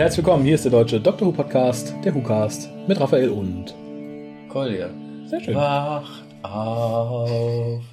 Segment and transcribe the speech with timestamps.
[0.00, 0.44] Herzlich willkommen.
[0.46, 1.28] Hier ist der deutsche Dr.
[1.28, 3.74] Who Podcast, der WhoCast mit Raphael und
[4.48, 4.88] Kolja.
[5.26, 5.54] sehr schön.
[5.54, 7.28] Wacht auf,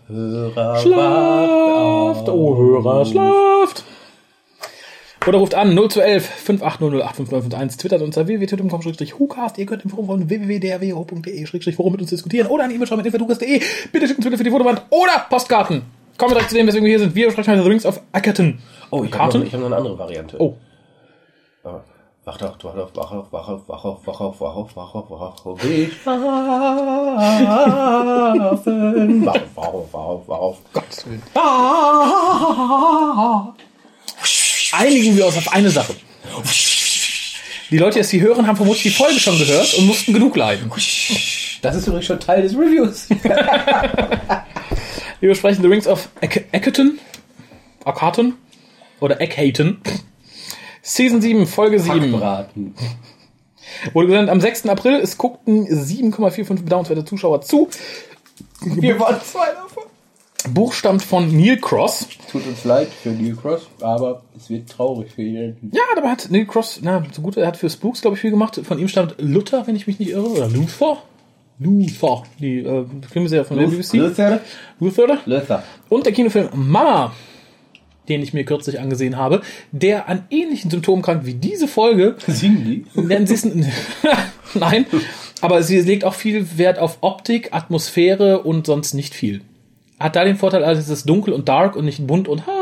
[0.08, 2.34] Hörer, Schlaft, wacht auf.
[2.34, 3.84] oh Hörer, schlaft.
[5.28, 9.58] Oder ruft an 0211 5800 twittert uns auf www.twitter.com-hucast.
[9.58, 13.62] Ihr könnt im Forum von www.drwo.de-forum mit uns diskutieren oder eine E-Mail schreiben mit info.de.
[13.92, 15.82] Bitte schicken Twitter für die Fotowand oder Postkarten.
[16.18, 17.14] Kommen wir direkt zu dem, weswegen wir hier sind.
[17.14, 18.60] Wir sprechen heute übrigens auf Ackerton.
[18.92, 20.38] Oh, ich habe noch, ich hab noch eine andere Variante.
[20.40, 20.56] Oh,
[21.66, 21.97] Äh,
[22.28, 24.96] Wacht auf, wacht auf, wach auf, wach auf, wach auf, wach auf, wach auf, wach
[24.96, 26.36] auf, wach auf, wir schlafen.
[29.26, 30.58] Wach auf, wach auf, wach auf, wach auf.
[30.74, 31.24] Gottes Willen.
[34.74, 35.96] Einigen wir uns auf eine Sache.
[37.72, 40.36] Die Leute, die es hier hören, haben vermutlich die Folge schon gehört und mussten genug
[40.36, 40.70] leiden.
[41.62, 43.08] Das ist übrigens schon Teil des Reviews.
[45.22, 47.00] Wir besprechen The Rings of Eck Eckerton.
[47.86, 48.34] Ackerton.
[49.00, 49.78] Oder Eckhaton.
[50.88, 52.14] Season 7, Folge 7.
[52.14, 52.74] Hackbraten.
[53.92, 54.68] Wurde gesendet am 6.
[54.68, 55.02] April.
[55.02, 57.68] Es guckten 7,45 bedauernswerte Zuschauer zu.
[58.62, 59.84] Wir waren zwei davon.
[60.54, 62.08] Buch stammt von Neil Cross.
[62.32, 65.58] Tut uns leid für Neil Cross, aber es wird traurig für ihn.
[65.74, 68.32] Ja, dabei hat Neil Cross, na, so gut, er hat für Spooks, glaube ich, viel
[68.32, 68.58] gemacht.
[68.64, 71.04] Von ihm stammt Luther, wenn ich mich nicht irre, oder Luther.
[71.60, 73.94] Luther, die äh, Krimiserie von der BBC.
[73.94, 74.40] Luther?
[74.80, 75.18] Luther.
[75.26, 75.64] Luther.
[75.90, 77.12] Und der Kinofilm Mama,
[78.10, 79.42] den ich mir kürzlich angesehen habe,
[79.72, 82.16] der an ähnlichen Symptomen krankt wie diese Folge.
[82.28, 82.86] Singen die?
[84.54, 84.86] Nein,
[85.42, 89.42] aber sie legt auch viel Wert auf Optik, Atmosphäre und sonst nicht viel.
[90.00, 92.54] Hat da den Vorteil, also es ist dunkel und dark und nicht bunt und ha.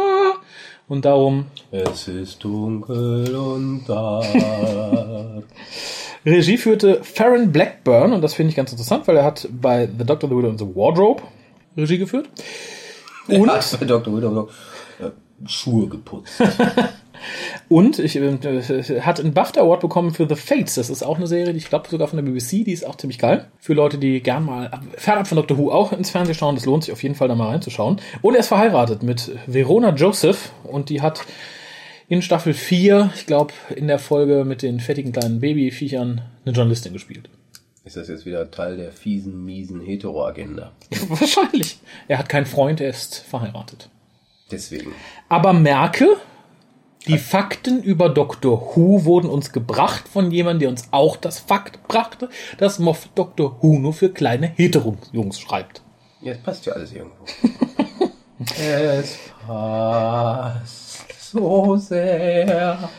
[0.88, 4.22] Und darum Es ist dunkel und da.
[6.26, 10.05] Regie führte Farron Blackburn und das finde ich ganz interessant, weil er hat bei The
[10.05, 11.23] Doctor, The Widow and the Wardrobe
[11.78, 12.30] Regie geführt.
[13.28, 14.16] Und, Hat bei Dr.
[14.16, 14.50] Widow
[15.46, 16.42] Schuhe geputzt.
[17.70, 20.76] und ich, äh, hat einen BAFTA Award bekommen für The Fates.
[20.76, 22.96] Das ist auch eine Serie, die ich glaube sogar von der BBC, die ist auch
[22.96, 23.48] ziemlich geil.
[23.60, 26.84] Für Leute, die gern mal fernab von Doctor Who auch ins Fernsehen schauen, das lohnt
[26.84, 28.02] sich auf jeden Fall da mal reinzuschauen.
[28.22, 31.26] Und er ist verheiratet mit Verona Joseph und die hat
[32.08, 36.94] in Staffel 4, ich glaube in der Folge mit den fettigen kleinen Babyviechern, eine Journalistin
[36.94, 37.30] gespielt.
[37.84, 40.72] Ist das jetzt wieder Teil der fiesen, miesen Hetero-Agenda?
[41.08, 41.78] Wahrscheinlich.
[42.08, 43.90] Er hat keinen Freund, er ist verheiratet.
[44.52, 44.94] Deswegen.
[45.28, 46.17] Aber merke,
[47.08, 48.76] die Fakten über Dr.
[48.76, 53.58] Who wurden uns gebracht von jemandem, der uns auch das Fakt brachte, dass Moff Dr.
[53.61, 55.82] Who nur für kleine Hetero-Jungs schreibt.
[56.22, 57.26] Ja, es passt ja alles irgendwo.
[58.58, 62.89] es passt so sehr.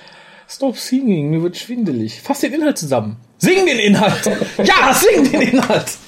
[0.49, 2.21] Stop singing, mir wird schwindelig.
[2.23, 3.17] Fass den Inhalt zusammen.
[3.39, 4.25] Sing den Inhalt!
[4.63, 5.99] Ja, sing den Inhalt!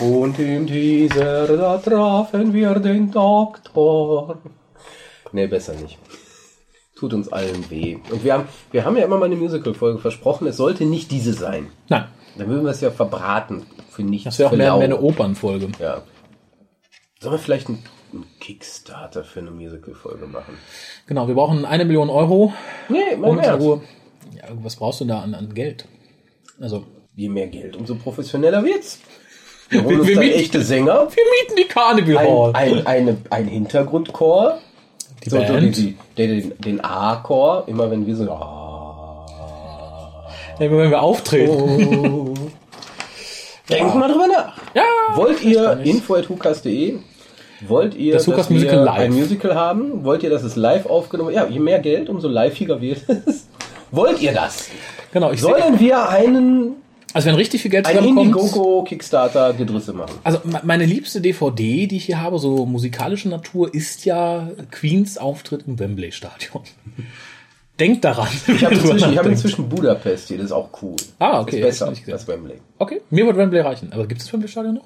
[0.00, 4.38] Und im Teaser, da trafen wir den Doktor.
[5.32, 5.98] Nee, besser nicht.
[6.96, 7.98] Tut uns allen weh.
[8.10, 11.32] Und wir haben, wir haben ja immer mal eine Musical-Folge versprochen, es sollte nicht diese
[11.32, 11.68] sein.
[11.88, 12.04] Nein,
[12.38, 14.24] Dann würden wir es ja verbraten für nichts.
[14.24, 15.68] das wäre auch mehr, mehr eine Opernfolge.
[15.80, 16.02] Ja.
[17.20, 17.82] Sollen wir vielleicht einen,
[18.12, 20.56] einen Kickstarter für eine Musical-Folge machen?
[21.06, 22.52] Genau, wir brauchen eine Million Euro.
[22.88, 23.44] Nee, mein Und.
[23.60, 23.82] Ruhe.
[24.36, 25.86] Ja, was brauchst du da an, an Geld?
[26.60, 26.84] Also,
[27.16, 28.98] Je mehr Geld, umso professioneller wird's.
[29.70, 32.50] Wir Wir- wir mieten- echte Sänger, wir mieten die Carnival Hall.
[32.54, 34.58] ein, ein, eine, ein Hintergrundchor,
[35.24, 35.76] Die so, Band.
[35.76, 39.26] die, die, den, den A-Chor, immer wenn wir so ah,
[40.58, 42.34] Ja, wenn wir auftreten.
[43.68, 44.56] Denkt mal drüber nach.
[44.74, 44.82] Ja,
[45.16, 46.96] Wollt ihr info.hukas.de
[47.66, 48.98] Wollt ihr, Das dass Hukas wir Musical live.
[48.98, 50.04] ein Musical haben?
[50.04, 51.42] Wollt ihr, dass es live aufgenommen wird?
[51.46, 53.48] Ja, je mehr Geld, umso liveiger wird es.
[53.90, 54.66] Wollt ihr das?
[55.12, 55.40] Genau, ich.
[55.40, 56.72] Sollen wir einen,
[57.14, 58.26] Also wenn richtig viel Geld ein zusammenkommt.
[58.26, 60.12] Indiegogo Kickstarter Gedrisse machen?
[60.24, 65.16] Also me- meine liebste DVD, die ich hier habe, so musikalische Natur, ist ja Queens
[65.16, 66.62] Auftritt im Wembley Stadion.
[67.80, 68.28] Denkt daran.
[68.46, 70.94] Ich habe inzwischen, ich hab inzwischen Budapest hier, das ist auch cool.
[71.18, 72.14] Ah, okay, Das ist das besser ich gesehen.
[72.14, 72.54] als Wembley.
[72.78, 73.92] Okay, mir wird Wembley reichen.
[73.92, 74.84] Aber gibt es das Wembley Stadion noch?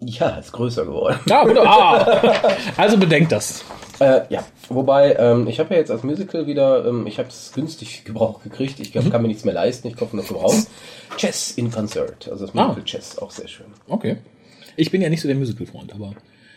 [0.00, 1.18] Ja, ist größer geworden.
[1.26, 1.56] Ja, gut.
[1.58, 2.42] Ah.
[2.76, 3.64] Also bedenkt das.
[3.98, 7.52] Äh, ja, wobei, ähm, ich habe ja jetzt als Musical wieder, ähm, ich habe es
[7.54, 8.78] günstig Gebrauch gekriegt.
[8.80, 9.10] Ich Mhm.
[9.10, 10.54] kann mir nichts mehr leisten, ich kaufe noch Gebrauch.
[11.16, 12.84] Chess in Concert, also das Musical Ah.
[12.84, 13.66] Chess, auch sehr schön.
[13.88, 14.18] Okay.
[14.76, 16.14] Ich bin ja nicht so der Musical-Freund, aber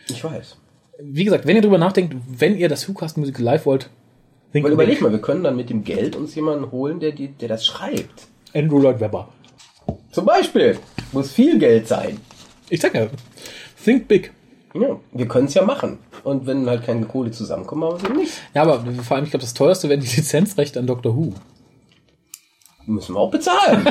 [0.08, 0.56] Ich weiß.
[1.02, 3.88] wie gesagt, wenn ihr drüber nachdenkt, wenn ihr das WhoCast Musical live wollt,
[4.52, 7.28] think Weil überleg mal, wir können dann mit dem Geld uns jemanden holen, der, die,
[7.28, 8.26] der das schreibt.
[8.52, 9.28] Andrew Lloyd Webber.
[10.12, 10.76] Zum Beispiel.
[11.12, 12.18] Muss viel Geld sein.
[12.68, 13.06] Ich sag ja,
[13.82, 14.32] think big.
[14.74, 15.98] Ja, wir können es ja machen.
[16.22, 18.32] Und wenn halt keine Kohle zusammenkommt, machen wir es eben nicht.
[18.54, 21.32] Ja, aber vor allem, ich glaube, das teuerste wären die Lizenzrechte an Doctor Who.
[22.86, 23.86] Müssen wir auch bezahlen.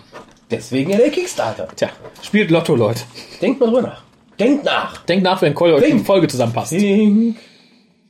[0.50, 1.68] Deswegen ja der Kickstarter.
[1.74, 1.88] Tja,
[2.22, 3.00] spielt Lotto, Leute.
[3.40, 4.02] Denkt mal drüber nach.
[4.38, 5.04] Denkt nach.
[5.04, 5.98] Denkt nach, wenn Call euch die.
[6.00, 6.70] Folge zusammenpasst.
[6.70, 7.36] Think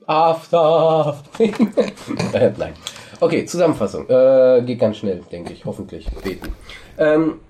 [0.07, 1.23] after.
[1.39, 2.75] äh, nein.
[3.21, 4.09] Okay, Zusammenfassung.
[4.09, 6.07] Äh, geht ganz schnell, denke ich, hoffentlich.
[6.23, 6.55] Beten.
[6.99, 7.41] Ähm,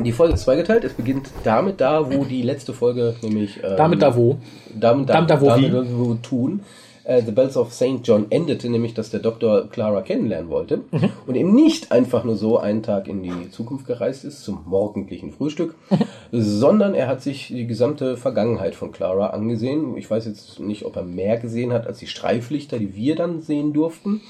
[0.00, 0.84] die Folge ist zweigeteilt.
[0.84, 3.58] Es beginnt damit da, wo die letzte Folge nämlich...
[3.62, 4.38] Ähm, Damit da wo?
[4.74, 5.98] Damit da, Damit da, wo damit, wie?
[5.98, 6.60] wo tun.
[7.04, 7.98] Äh, The Bells of St.
[8.04, 11.10] John endete nämlich, dass der Doktor Clara kennenlernen wollte Mhm.
[11.26, 15.32] und eben nicht einfach nur so einen Tag in die Zukunft gereist ist zum morgendlichen
[15.32, 15.98] Frühstück, Mhm.
[16.30, 19.96] sondern er hat sich die gesamte Vergangenheit von Clara angesehen.
[19.96, 23.40] Ich weiß jetzt nicht, ob er mehr gesehen hat als die Streiflichter, die wir dann
[23.40, 24.20] sehen durften.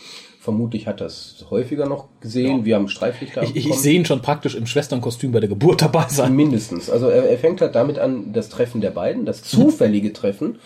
[0.42, 2.64] Vermutlich hat er es häufiger noch gesehen.
[2.64, 6.06] Wir haben Streiflichter Ich, ich, sehe ihn schon praktisch im Schwesternkostüm bei der Geburt dabei
[6.08, 6.34] sein.
[6.34, 6.90] Mindestens.
[6.90, 10.58] Also er, er fängt halt damit an, das Treffen der beiden, das zufällige Treffen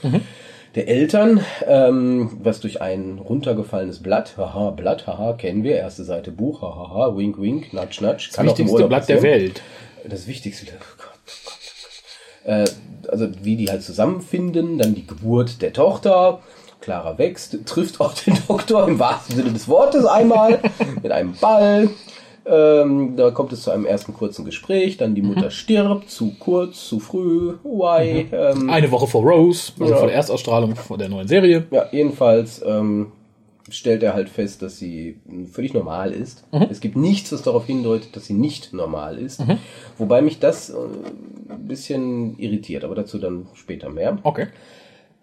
[0.76, 6.31] der Eltern, ähm, was durch ein runtergefallenes Blatt, haha, Blatt, haha, kennen wir, erste Seite
[6.31, 8.31] Buch, haha, wink, wink, natsch, natsch.
[8.34, 9.61] Das wichtigste Blatt der Welt.
[10.08, 12.69] Das wichtigste, oh Gott, oh Gott.
[12.69, 16.40] Äh, also wie die halt zusammenfinden, dann die Geburt der Tochter,
[16.86, 20.60] Clara wächst, trifft auch den Doktor im wahrsten Sinne des Wortes einmal
[21.02, 21.90] mit einem Ball.
[22.48, 26.86] Ähm, da kommt es zu einem ersten kurzen Gespräch, dann die Mutter stirbt, zu kurz,
[26.86, 28.28] zu früh, why?
[28.30, 29.98] Ähm, Eine Woche vor Rose, also Ja.
[29.98, 31.66] vor der Erstausstrahlung von der neuen Serie.
[31.72, 33.10] ja, jedenfalls ähm,
[33.68, 35.18] stellt er halt fest, dass sie
[35.50, 36.44] völlig normal ist.
[36.70, 39.42] Es gibt nichts, was darauf hindeutet, dass sie nicht normal ist.
[39.98, 40.74] Wobei mich das äh,
[41.48, 44.18] ein bisschen irritiert, aber dazu dann später mehr.
[44.22, 44.46] Okay.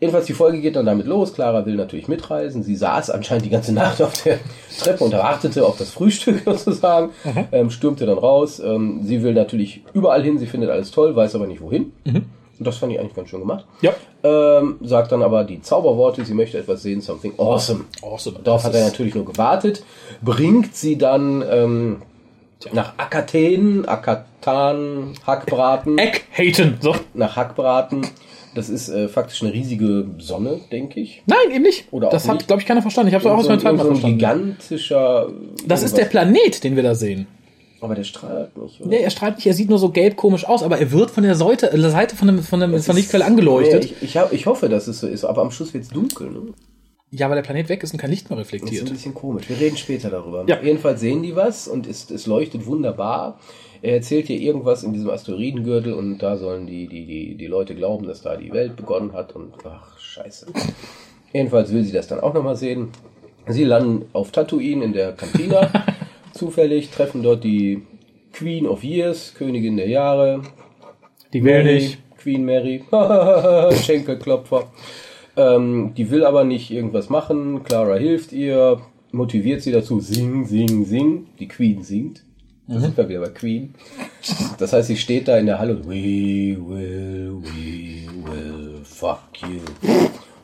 [0.04, 1.34] Jedenfalls, die Folge geht dann damit los.
[1.34, 2.62] Clara will natürlich mitreisen.
[2.62, 4.38] Sie saß anscheinend die ganze Nacht auf der
[4.78, 7.12] Treppe und wartete auf das Frühstück sozusagen.
[7.54, 8.60] Ähm, stürmte dann raus.
[8.60, 10.40] Ähm, sie will natürlich überall hin.
[10.40, 11.94] Sie findet alles toll, weiß aber nicht wohin.
[12.04, 13.66] Und das fand ich eigentlich ganz schön gemacht.
[13.80, 13.94] Ja.
[14.26, 17.86] Ähm, sagt dann aber die Zauberworte, sie möchte etwas sehen, something awesome.
[18.02, 18.40] Awesome.
[18.44, 19.86] Darauf hat er natürlich nur gewartet,
[20.22, 22.02] bringt sie dann ähm,
[22.74, 26.78] nach Akaten, Akatan, Hackbraten, Eck haten.
[26.82, 26.94] So.
[27.14, 28.06] nach Hackbraten.
[28.56, 31.24] Das ist äh, faktisch eine riesige Sonne, denke ich.
[31.26, 31.86] Nein, eben nicht.
[31.92, 33.08] Oder das hat, glaube ich, keiner verstanden.
[33.10, 34.18] Ich habe es auch aus meinem ein- zweiten so Mal ein verstanden.
[34.18, 35.30] gigantischer.
[35.68, 36.06] Das ist der.
[36.06, 37.28] Planet, den wir da sehen.
[37.82, 38.90] Aber der strahlt nicht, oder?
[38.90, 41.24] Nee, er strahlt nicht, er sieht nur so gelb komisch aus, aber er wird von
[41.24, 43.84] der Seite, äh, Seite von, dem, von, dem, von der Lichtquelle angeleuchtet.
[43.84, 45.90] Nee, ich, ich, hab, ich hoffe, dass es so ist, aber am Schluss wird es
[45.90, 46.30] dunkel.
[46.32, 46.40] Ne?
[47.16, 48.90] Ja, weil der Planet weg ist und kein Licht mehr Das ist ein reflektiert.
[48.90, 49.48] bisschen komisch.
[49.48, 50.46] Wir reden später darüber.
[50.48, 50.60] Ja.
[50.62, 53.40] Jedenfalls sehen die was und es, es leuchtet wunderbar.
[53.84, 57.76] Er erzählt dir irgendwas in diesem Asteroidengürtel und da sollen die, die, die, die Leute
[57.76, 60.48] glauben, dass da die Welt begonnen hat und ach, scheiße.
[61.34, 62.90] Jedenfalls will sie das dann auch nochmal sehen.
[63.48, 65.70] Sie landen auf Tatooine in der Cantina.
[66.34, 67.84] Zufällig treffen dort die
[68.32, 70.42] Queen of Years, Königin der Jahre,
[71.34, 72.00] Die nicht.
[72.18, 72.84] Queen Mary.
[73.84, 74.72] Schenkelklopfer.
[75.36, 77.64] Ähm, die will aber nicht irgendwas machen.
[77.64, 78.82] Clara hilft ihr,
[79.12, 80.00] motiviert sie dazu.
[80.00, 81.28] Sing, sing, sing.
[81.40, 82.24] Die Queen singt.
[82.68, 83.76] Da sind wir wieder bei Queen.
[84.58, 89.60] Das heißt, sie steht da in der Halle und We will, we will fuck you.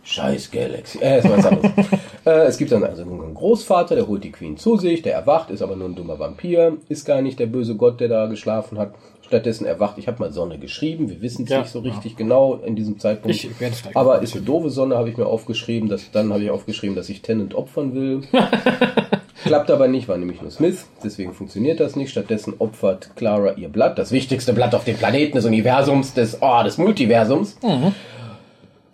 [0.03, 0.99] Scheiß Galaxy.
[0.99, 1.71] Äh, ist was anderes.
[2.25, 5.49] äh, es gibt dann also einen Großvater, der holt die Queen zu sich, der erwacht,
[5.51, 8.79] ist aber nur ein dummer Vampir, ist gar nicht der böse Gott, der da geschlafen
[8.79, 8.95] hat.
[9.29, 11.59] Stattdessen erwacht, ich habe mal Sonne geschrieben, wir wissen es Ja.
[11.59, 13.35] nicht so richtig genau in diesem Zeitpunkt.
[13.35, 15.87] Ich werde aber ist eine doofe Sonne, habe ich mir aufgeschrieben.
[15.87, 18.21] Das, dann habe ich aufgeschrieben, dass ich Tennant opfern will.
[19.43, 22.09] Klappt aber nicht, war nämlich nur Smith, deswegen funktioniert das nicht.
[22.09, 26.63] Stattdessen opfert Clara ihr Blatt, das wichtigste Blatt auf dem Planeten des Universums, des, oh,
[26.63, 27.57] des Multiversums.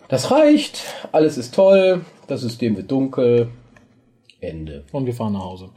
[0.08, 0.82] Das reicht,
[1.12, 3.48] alles ist toll, das System wird dunkel.
[4.40, 4.84] Ende.
[4.92, 5.70] Und wir fahren nach Hause.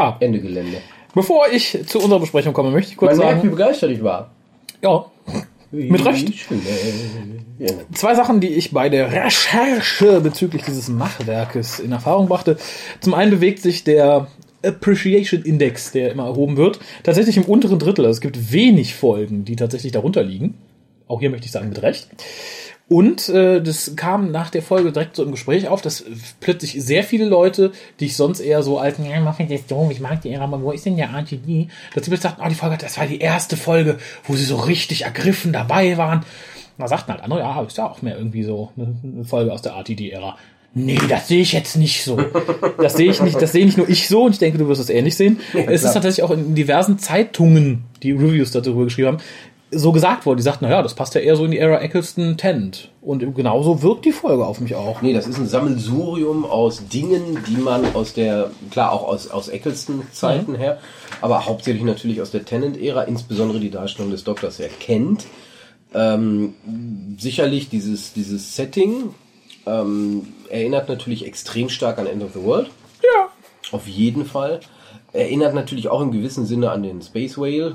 [0.00, 0.78] Ja, Ende Gelände.
[1.14, 4.02] bevor ich zu unserer Besprechung komme, möchte ich kurz Man merkt, wie sagen, begeistert ich
[4.02, 4.30] war.
[4.82, 5.04] ja,
[5.70, 6.32] Mit Recht.
[7.58, 7.68] Ja.
[7.92, 12.56] zwei Sachen, die ich bei der Recherche bezüglich dieses Machwerkes in Erfahrung brachte.
[13.00, 14.28] Zum einen bewegt sich der
[14.64, 18.04] Appreciation Index, der immer erhoben wird, tatsächlich im unteren Drittel.
[18.06, 20.54] Also es gibt wenig Folgen, die tatsächlich darunter liegen.
[21.08, 22.08] Auch hier möchte ich sagen, mit Recht.
[22.90, 26.04] Und äh, das kam nach der Folge direkt so im Gespräch auf, dass
[26.40, 27.70] plötzlich sehr viele Leute,
[28.00, 30.42] die ich sonst eher so als, ja, mach ich jetzt doof, ich mag die Ära,
[30.42, 31.68] aber wo ist denn der RTD?
[31.94, 34.56] Dass sie plötzlich sagten, oh, die Folge, das war die erste Folge, wo sie so
[34.56, 36.24] richtig ergriffen dabei waren.
[36.78, 39.74] Da sagten halt andere, ja, ist ja auch mehr irgendwie so eine, Folge aus der
[39.74, 40.36] RTD-Ära.
[40.74, 42.18] Nee, das sehe ich jetzt nicht so.
[42.78, 44.80] Das sehe ich nicht, das sehe nicht nur ich so und ich denke, du wirst
[44.80, 45.38] es ähnlich sehen.
[45.52, 49.18] es ist tatsächlich auch in diversen Zeitungen, die Reviews darüber geschrieben haben,
[49.70, 50.38] so gesagt worden.
[50.38, 52.90] Die sagten, naja, das passt ja eher so in die Ära Eccleston Tennant.
[53.00, 55.02] Und genauso wirkt die Folge auf mich auch.
[55.02, 59.48] Nee, das ist ein Sammelsurium aus Dingen, die man aus der, klar auch aus, aus
[59.48, 60.78] Eccleston-Zeiten her,
[61.20, 65.26] aber hauptsächlich natürlich aus der Tennant-Ära, insbesondere die Darstellung des Doktors her kennt.
[65.94, 66.54] Ähm,
[67.18, 69.14] sicherlich dieses, dieses Setting
[69.66, 72.70] ähm, erinnert natürlich extrem stark an End of the World.
[73.02, 73.28] Ja.
[73.72, 74.60] Auf jeden Fall.
[75.12, 77.74] Erinnert natürlich auch im gewissen Sinne an den Space Whale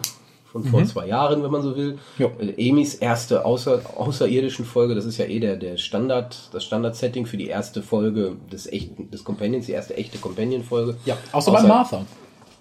[0.62, 2.00] von vor zwei Jahren, wenn man so will.
[2.18, 7.26] Äh, Amy's erste außer, außerirdischen Folge, das ist ja eh der, der Standard, das Standard-Setting
[7.26, 10.96] für die erste Folge des echten, des Companions, die erste echte Companion-Folge.
[11.06, 12.06] Ja, außer bei Martha.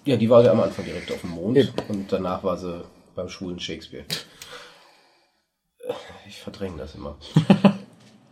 [0.03, 1.71] Ja, die war ja am Anfang direkt auf dem Mond Eben.
[1.87, 2.83] und danach war sie
[3.15, 4.03] beim schwulen Shakespeare.
[6.27, 7.15] Ich verdränge das immer.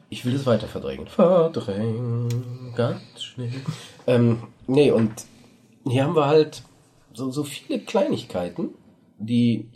[0.09, 1.07] Ich will es weiter verdrängen.
[1.07, 3.51] Verdrängen, ganz schnell.
[4.05, 5.11] Ähm, nee, und
[5.87, 6.61] hier haben wir halt
[7.15, 8.69] so, so viele Kleinigkeiten,
[9.25, 9.67] die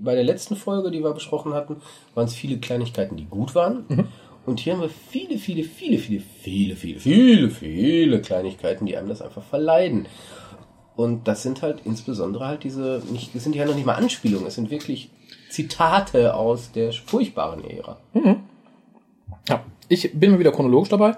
[0.00, 1.76] bei der letzten Folge, die wir besprochen hatten,
[2.14, 4.08] waren es viele Kleinigkeiten, die gut waren.
[4.44, 9.08] Und hier haben wir viele, viele, viele, viele, viele, viele, viele, viele Kleinigkeiten, die einem
[9.08, 10.06] das einfach verleiden.
[10.96, 14.46] Und das sind halt insbesondere halt diese, nicht, das sind ja noch nicht mal Anspielungen,
[14.46, 15.10] es sind wirklich
[15.48, 17.98] Zitate aus der furchtbaren Ära.
[19.48, 21.16] Ja, ich bin mal wieder chronologisch dabei.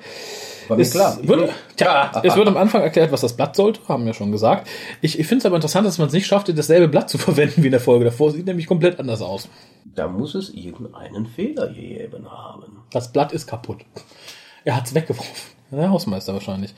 [0.69, 1.19] War mir Es klar.
[1.23, 4.69] Wird, tja, es wird am Anfang erklärt, was das Blatt sollte, haben wir schon gesagt.
[5.01, 7.63] Ich, ich finde es aber interessant, dass man es nicht schaffte, dasselbe Blatt zu verwenden
[7.63, 8.31] wie in der Folge davor.
[8.31, 9.49] Sieht nämlich komplett anders aus.
[9.85, 12.83] Da muss es irgendeinen Fehler gegeben haben.
[12.91, 13.79] Das Blatt ist kaputt.
[14.65, 15.55] Er hat's weggeworfen.
[15.71, 16.75] Der Hausmeister wahrscheinlich.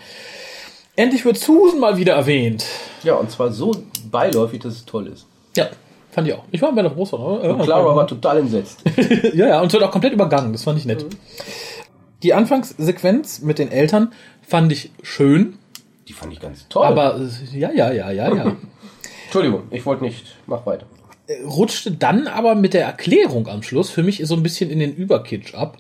[0.97, 2.65] Endlich wird Susan mal wieder erwähnt.
[3.03, 3.73] Ja, und zwar so
[4.11, 5.27] beiläufig, dass es toll ist.
[5.55, 5.69] Ja,
[6.11, 6.45] fand ich auch.
[6.51, 7.55] Ich war bei der Großvater.
[7.55, 8.83] Und Clara war total entsetzt.
[9.35, 10.53] ja, ja, und es wird auch komplett übergangen.
[10.53, 11.05] Das fand ich nett.
[12.23, 14.13] Die Anfangssequenz mit den Eltern
[14.47, 15.55] fand ich schön,
[16.09, 16.87] Die fand ich ganz toll.
[16.87, 18.57] aber äh, ja, ja, ja, ja, ja.
[19.25, 20.37] Entschuldigung, ich wollte nicht.
[20.47, 20.87] Mach weiter.
[21.45, 24.95] rutschte dann aber mit der Erklärung am Schluss für mich so ein bisschen in den
[24.95, 25.79] Überkitsch ab,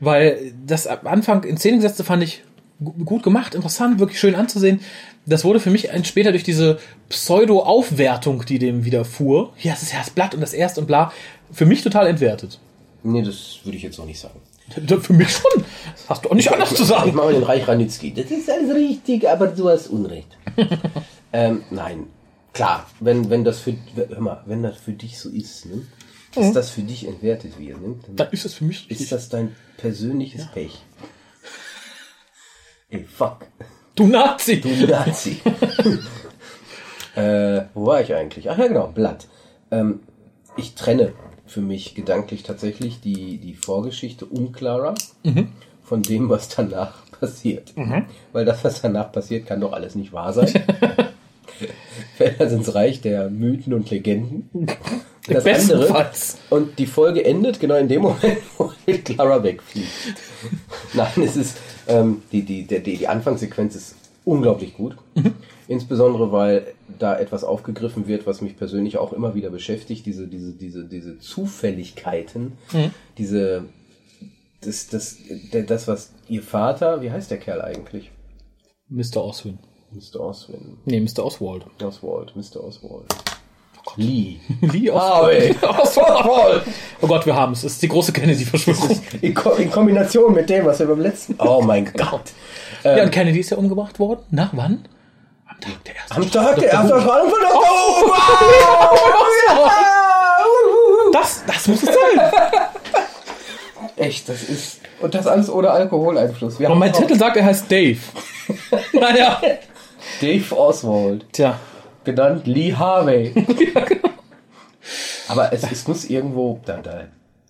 [0.00, 2.42] weil das am Anfang in Szene gesetzte fand ich
[2.82, 4.80] gu- gut gemacht, interessant, wirklich schön anzusehen.
[5.26, 6.78] Das wurde für mich später durch diese
[7.10, 11.12] Pseudo-Aufwertung, die dem widerfuhr, ja, das ist ja das Blatt und das Erst und bla,
[11.52, 12.58] für mich total entwertet.
[13.02, 14.40] Nee, das würde ich jetzt noch nicht sagen.
[15.00, 15.64] Für mich schon.
[15.92, 17.14] Das hast du auch nicht anders zu Ich sagen.
[17.14, 18.12] mache mal den Reich Ranitzky.
[18.14, 20.28] Das ist alles richtig, aber du hast Unrecht.
[21.32, 22.06] ähm, nein,
[22.52, 25.82] klar, wenn, wenn das für, hör mal, wenn das für dich so ist, ne,
[26.34, 29.08] dass das für dich entwertet wird, ne, dann Dann ist es für mich ist richtig.
[29.10, 30.80] das dein persönliches Pech.
[32.90, 33.46] Ey, fuck.
[33.94, 34.60] Du Nazi!
[34.60, 35.40] Du Nazi.
[37.16, 38.48] äh, wo war ich eigentlich?
[38.50, 39.26] Ach ja, genau, Blatt.
[39.70, 40.00] Ähm,
[40.56, 41.12] ich trenne
[41.50, 44.94] für mich gedanklich tatsächlich die, die Vorgeschichte um Clara
[45.82, 47.72] von dem, was danach passiert.
[48.32, 50.48] Weil das, was danach passiert, kann doch alles nicht wahr sein.
[52.16, 54.48] Fällt also ins Reich der Mythen und Legenden.
[55.26, 56.38] Das andere, Bestenfalls.
[56.50, 58.72] und die Folge endet genau in dem Moment, wo
[59.04, 59.88] Clara wegfliegt.
[60.94, 64.96] Nein, es ist, ähm, die, die, die, die Anfangssequenz ist unglaublich gut.
[65.70, 70.04] Insbesondere, weil da etwas aufgegriffen wird, was mich persönlich auch immer wieder beschäftigt.
[70.04, 72.54] Diese, diese, diese, diese Zufälligkeiten,
[73.16, 73.66] diese,
[74.62, 75.18] das, das,
[75.52, 78.10] das, was ihr Vater, wie heißt der Kerl eigentlich?
[78.88, 79.22] Mr.
[79.22, 79.60] Oswin.
[79.92, 80.18] Mr.
[80.18, 80.78] Oswin.
[80.86, 81.24] Nee, Mr.
[81.24, 81.64] Oswald.
[81.80, 82.64] Oswald, Mr.
[82.64, 83.06] Oswald.
[83.94, 84.38] Lee.
[84.72, 85.54] Lee Harvey.
[85.62, 86.62] Oswald.
[87.00, 87.62] Oh Gott, wir haben es.
[87.62, 89.00] Es ist die große Kennedy-Verschwörung.
[89.20, 91.36] In, Ko in Kombination mit dem, was wir beim letzten.
[91.38, 92.32] Oh mein Gott.
[92.82, 94.22] Ja, und Kennedy ist ja umgebracht worden.
[94.30, 94.84] Nach wann?
[95.64, 96.16] Am Tag der ersten.
[96.16, 98.10] Am Tag der ersten Strahlung von der Oh,
[101.12, 102.30] Das, das muss es sein.
[103.96, 104.80] Echt, das ist.
[105.00, 106.58] Und das alles ohne Alkoholeinfluss.
[106.60, 107.98] Wir Und mein Titel sagt, er heißt Dave.
[108.92, 109.40] naja.
[110.20, 111.58] Dave Oswald, Tja.
[112.04, 113.34] genannt Lee Harvey.
[115.28, 116.60] Aber es, es muss irgendwo.
[116.64, 117.04] Da, da,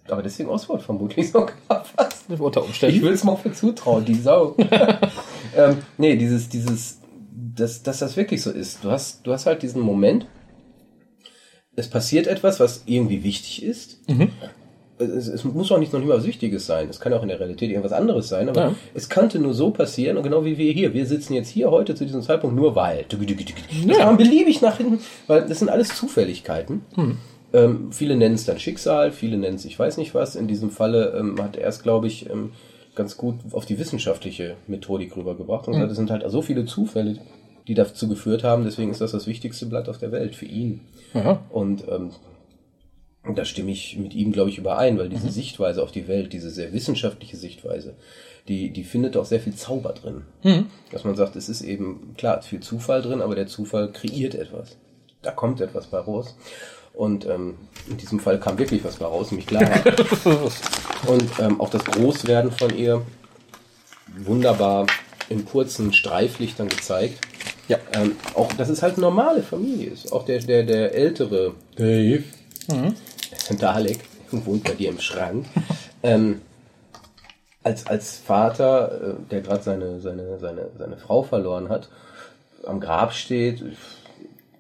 [0.09, 2.25] aber deswegen Oswald vermutlich sogar fast.
[2.29, 3.03] Unter Ich Umständen.
[3.03, 4.55] will es mal für zutrauen, die Sau.
[5.57, 7.00] ähm, nee, dieses, dieses,
[7.55, 8.85] dass, dass das wirklich so ist.
[8.85, 10.27] Du hast, du hast halt diesen Moment,
[11.77, 14.01] es passiert etwas, was irgendwie wichtig ist.
[14.99, 16.89] Es, es muss auch nicht noch nicht mal was Wichtiges sein.
[16.91, 18.75] Es kann auch in der Realität irgendwas anderes sein, aber Ja.
[18.93, 20.93] es könnte nur so passieren und genau wie wir hier.
[20.93, 23.07] Wir sitzen jetzt hier heute zu diesem Zeitpunkt nur weil.
[23.89, 26.83] Das kann man beliebig nach hinten, weil das sind alles Zufälligkeiten.
[27.53, 30.37] Ähm, viele nennen es dann Schicksal, viele nennen es ich weiß nicht was.
[30.37, 32.53] In diesem Falle ähm, hat er es, glaube ich, ähm,
[32.95, 35.67] ganz gut auf die wissenschaftliche Methodik rübergebracht.
[35.67, 37.19] Und gesagt, es sind halt so viele Zufälle,
[37.71, 38.65] die dazu geführt haben.
[38.65, 40.81] Deswegen ist das das wichtigste Blatt auf der Welt für ihn.
[41.15, 41.41] Aha.
[41.51, 42.11] Und ähm,
[43.37, 46.51] da stimme ich mit ihm, glaube ich, überein, weil diese Sichtweise auf die Welt, diese
[46.51, 47.95] sehr wissenschaftliche Sichtweise,
[48.49, 50.23] die, die findet auch sehr viel Zauber drin.
[50.91, 53.93] Dass man sagt, es ist eben, klar, es ist viel Zufall drin, aber der Zufall
[53.93, 54.77] kreiert etwas.
[55.23, 56.35] Da kommt etwas bei raus.
[56.93, 57.55] Und ähm,
[57.89, 60.01] in diesem Fall kam wirklich was bei raus, nämlich Klarheit.
[61.07, 63.07] Und ähm, auch das Großwerden von ihr
[64.17, 64.87] wunderbar
[65.29, 67.30] in kurzen Streiflichtern gezeigt.
[67.71, 67.79] Ja.
[67.93, 70.13] Ähm, auch, dass es halt normale Familie ist.
[70.13, 72.25] Auch der, der, der ältere Dave,
[73.61, 74.01] Dalek,
[74.33, 75.47] wohnt bei dir im Schrank.
[76.03, 76.41] ähm,
[77.63, 81.89] als, als Vater, äh, der gerade seine, seine, seine, seine Frau verloren hat,
[82.67, 83.63] am Grab steht,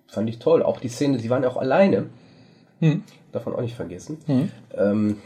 [0.07, 0.62] fand ich toll.
[0.62, 2.07] Auch die Szene, sie waren ja auch alleine.
[3.33, 4.19] Davon auch nicht vergessen.
[4.76, 5.17] Ähm,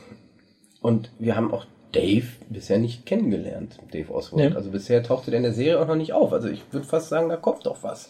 [0.81, 4.51] und wir haben auch Dave bisher nicht kennengelernt, Dave Oswald.
[4.51, 4.57] Nee.
[4.57, 6.33] Also bisher tauchte der in der Serie auch noch nicht auf.
[6.33, 8.09] Also ich würde fast sagen, da kommt doch was.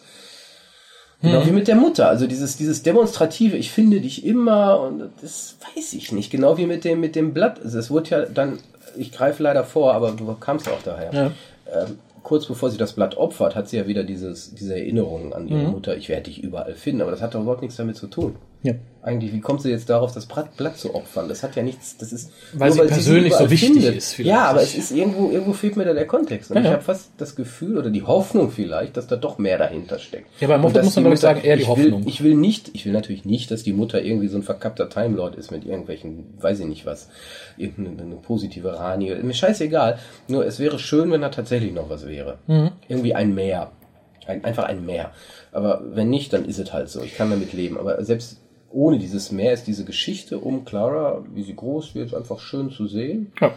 [1.21, 2.09] Genau wie mit der Mutter.
[2.09, 6.29] Also dieses, dieses Demonstrative, ich finde dich immer und das weiß ich nicht.
[6.29, 7.61] Genau wie mit dem, mit dem Blatt.
[7.63, 8.59] Also es wurde ja dann,
[8.97, 11.13] ich greife leider vor, aber du kamst auch daher.
[11.13, 11.31] Ja.
[11.73, 15.47] Ähm, kurz bevor sie das Blatt opfert, hat sie ja wieder dieses, diese Erinnerung an
[15.47, 18.07] ihre Mutter, ich werde dich überall finden, aber das hat doch überhaupt nichts damit zu
[18.07, 18.35] tun.
[18.65, 18.73] Ja.
[19.03, 21.29] Eigentlich, wie kommt sie jetzt darauf, das Blatt, zu opfern?
[21.29, 22.31] Das hat ja nichts, das ist.
[22.53, 24.35] Weil sie persönlich so überall wichtig ist vielleicht.
[24.35, 26.49] Ja, aber es ist irgendwo, irgendwo fehlt mir da der Kontext.
[26.49, 26.73] Und Ja, ich ja.
[26.73, 30.27] habe fast das Gefühl oder die Hoffnung vielleicht, dass da doch mehr dahinter steckt.
[30.39, 32.03] Ja, bei Moffat muss man, die glaub ich, sagen, eher die Hoffnung.
[32.03, 34.89] Will, ich will nicht, ich will natürlich nicht, dass die Mutter irgendwie so ein verkappter
[34.89, 37.09] Time Lord ist mit irgendwelchen, weiß ich nicht was,
[37.57, 39.13] irgendeine eine positive Rani.
[39.21, 39.99] Mir scheißegal.
[40.27, 42.39] Nur es wäre schön, wenn da tatsächlich noch was wäre.
[42.47, 42.71] Mhm.
[42.87, 43.71] Irgendwie ein Meer.
[44.25, 45.11] Ein, einfach ein Meer.
[45.51, 47.03] Aber wenn nicht, dann ist es halt so.
[47.03, 47.77] Ich kann damit leben.
[47.77, 48.41] Aber selbst
[48.71, 52.87] ohne dieses Meer ist diese Geschichte um Clara, wie sie groß wird, einfach schön zu
[52.87, 53.31] sehen.
[53.39, 53.51] Ja.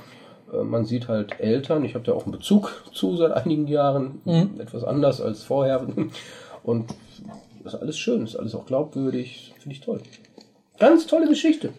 [0.52, 4.20] Äh, Man sieht halt Eltern, ich habe da auch einen Bezug zu seit einigen Jahren,
[4.58, 5.86] etwas anders als vorher.
[6.62, 6.90] Und
[7.64, 10.00] das ist alles schön, ist alles auch glaubwürdig, finde ich toll.
[10.78, 11.70] Ganz tolle Geschichte.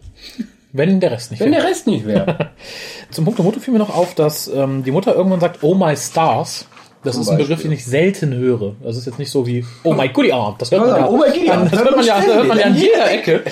[0.72, 1.62] Wenn der Rest nicht Wenn wäre.
[1.62, 2.50] der Rest nicht wäre.
[3.10, 5.74] Zum Punkt der Mutter fiel mir noch auf, dass ähm, die Mutter irgendwann sagt, oh
[5.74, 6.66] my stars.
[7.02, 7.70] Das ist ein Begriff, Beispiel.
[7.70, 8.74] den ich selten höre.
[8.82, 10.54] Das ist jetzt nicht so wie, oh my goodie arm.
[10.58, 11.62] Das hört man ja, oh my goodie arm.
[11.62, 13.42] an, das hört man ja, hört man ja an jeder Ecke.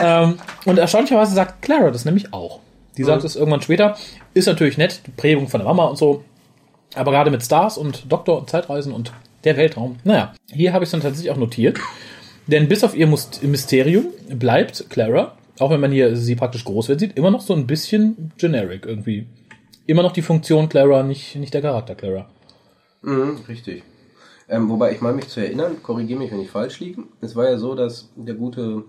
[0.00, 2.60] ähm, und erstaunlicherweise sagt Clara das nämlich auch.
[2.96, 3.26] Die sagt Mhm.
[3.26, 3.96] es irgendwann später.
[4.34, 6.24] Ist natürlich nett, die Prägung von der Mama und so.
[6.94, 9.12] Aber gerade mit Stars und Doktor und Zeitreisen und
[9.44, 9.96] der Weltraum.
[10.04, 11.78] Naja, hier habe ich es dann tatsächlich auch notiert.
[12.46, 17.00] Denn bis auf ihr Mysterium bleibt Clara, auch wenn man hier sie praktisch groß wird,
[17.00, 19.26] sieht, immer noch so ein bisschen generic irgendwie.
[19.86, 22.26] Immer noch die Funktion Clara, nicht, nicht der Charakter Clara.
[23.02, 23.82] Mhm, richtig.
[24.48, 27.04] Ähm, wobei ich meine mich zu erinnern, korrigiere mich, wenn ich falsch liege.
[27.20, 28.84] Es war ja so, dass der gute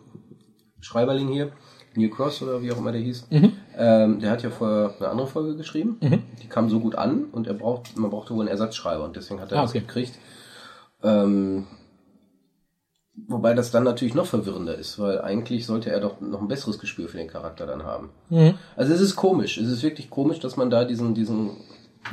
[0.79, 1.51] Schreiberling hier,
[1.95, 3.27] Neil Cross oder wie auch immer der hieß,
[3.77, 5.97] ähm, der hat ja vorher eine andere Folge geschrieben.
[6.41, 9.39] Die kam so gut an und er braucht, man brauchte wohl einen Ersatzschreiber und deswegen
[9.39, 9.81] hat er Ah, das okay.
[9.81, 10.17] gekriegt.
[11.03, 11.67] Ähm,
[13.27, 16.79] wobei das dann natürlich noch verwirrender ist, weil eigentlich sollte er doch noch ein besseres
[16.79, 18.09] Gespür für den Charakter dann haben.
[18.75, 21.51] Also es ist komisch, es ist wirklich komisch, dass man da diesen, diesen,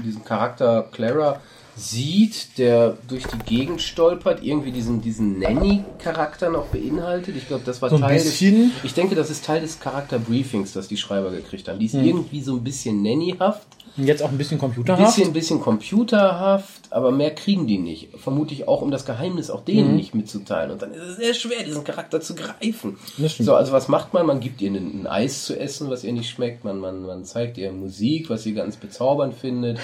[0.05, 1.41] diesen Charakter Clara
[1.79, 7.37] sieht, der durch die Gegend stolpert, irgendwie diesen, diesen Nanny-Charakter noch beinhaltet.
[7.37, 10.73] Ich glaube, das war So ein Teil des, ich denke, das ist Teil des Charakterbriefings,
[10.73, 11.79] das die Schreiber gekriegt haben.
[11.79, 15.17] Die ist irgendwie so ein bisschen Nannyhaft, jetzt auch ein bisschen ein computerhaft.
[15.17, 18.09] bisschen, bisschen computerhaft, aber mehr kriegen die nicht.
[18.19, 20.71] Vermutlich auch, um das Geheimnis auch denen nicht mitzuteilen.
[20.71, 22.97] Und dann ist es sehr schwer, diesen Charakter zu greifen.
[23.19, 23.37] Das.
[23.37, 24.27] So, also was macht man?
[24.27, 26.65] Man gibt ihr ein, ein Eis zu essen, was ihr nicht schmeckt.
[26.65, 29.79] Man, man, man zeigt ihr Musik, was sie ganz bezaubernd findet.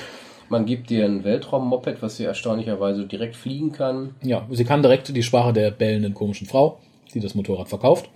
[0.49, 4.15] Man gibt ihr ein Weltraummoped, was sie erstaunlicherweise direkt fliegen kann.
[4.23, 6.79] Ja, sie kann direkt die Sprache der bellenden komischen Frau,
[7.15, 8.09] die das Motorrad verkauft.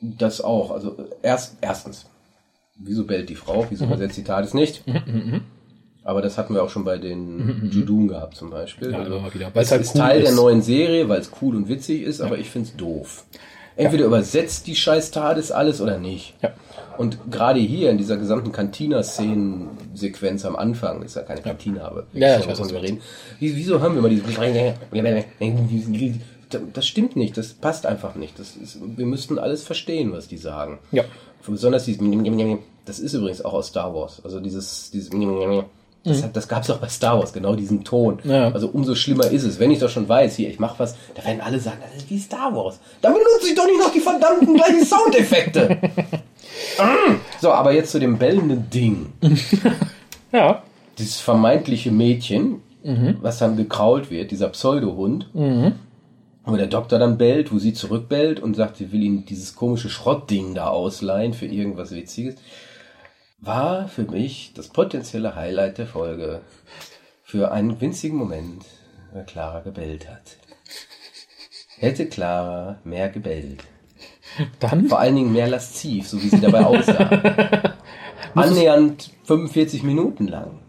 [0.00, 0.70] Das auch.
[0.70, 2.06] Also erst, erstens,
[2.76, 3.66] wieso bellt die Frau?
[3.68, 4.82] Wieso übersetzt die TARDIS nicht?
[6.04, 8.90] Aber das hatten wir auch schon bei den Judun gehabt zum Beispiel.
[8.90, 9.54] Ja, also, wieder.
[9.54, 10.36] Weil's Weil es halt ist cool Teil der ist.
[10.36, 13.24] neuen Serie, weil es cool und witzig ist, aber ich find's doof.
[13.84, 16.34] Entweder übersetzt die scheiß TARDIS alles oder nicht.
[16.42, 16.50] Ja.
[16.98, 22.28] Und gerade hier in dieser gesamten Cantina-Szenen-Sequenz am Anfang, ist ja keine Cantina, aber Ja,
[22.28, 23.00] ja, ich weiß, was wir reden.
[23.38, 24.22] Wie- Wieso haben wir immer diese
[26.74, 28.38] das stimmt nicht, das passt einfach nicht.
[28.38, 30.78] Das ist, wir müssten alles verstehen, was die sagen.
[30.90, 31.04] Ja.
[31.46, 32.00] Besonders dieses
[32.84, 34.20] das ist übrigens auch aus Star Wars.
[34.24, 35.10] Also dieses, dieses
[36.04, 38.18] das, hat- das gab es auch bei Star Wars, genau diesen Ton.
[38.24, 38.50] Ja.
[38.52, 39.58] Also umso schlimmer ist es.
[39.60, 42.10] Wenn ich doch schon weiß, hier, ich mache was, da werden alle sagen, das ist
[42.10, 42.80] wie Star Wars.
[43.00, 45.78] Dann benutze ich doch nicht noch die verdammten gleichen Soundeffekte.
[46.78, 47.14] Mm.
[47.40, 49.06] so, aber jetzt zu dem bellenden Ding.
[50.32, 50.62] Ja.
[50.98, 52.60] Dieses vermeintliche Mädchen,
[53.20, 58.54] was dann gekrault wird, dieser Pseudohund, wo der Doktor dann bellt, wo sie zurückbellt und
[58.54, 62.36] sagt, sie will ihm dieses komische Schrottding da ausleihen für irgendwas Witziges,
[63.42, 66.40] war für mich das potenzielle Highlight der Folge.
[67.24, 68.64] Für einen winzigen Moment,
[69.12, 70.36] weil Clara gebellt hat.
[71.76, 73.64] Hätte Clara mehr gebellt.
[74.60, 77.10] Dann Vor allen Dingen mehr lasziv, so wie sie dabei aussah.
[78.34, 80.60] Annähernd 45 Minuten lang.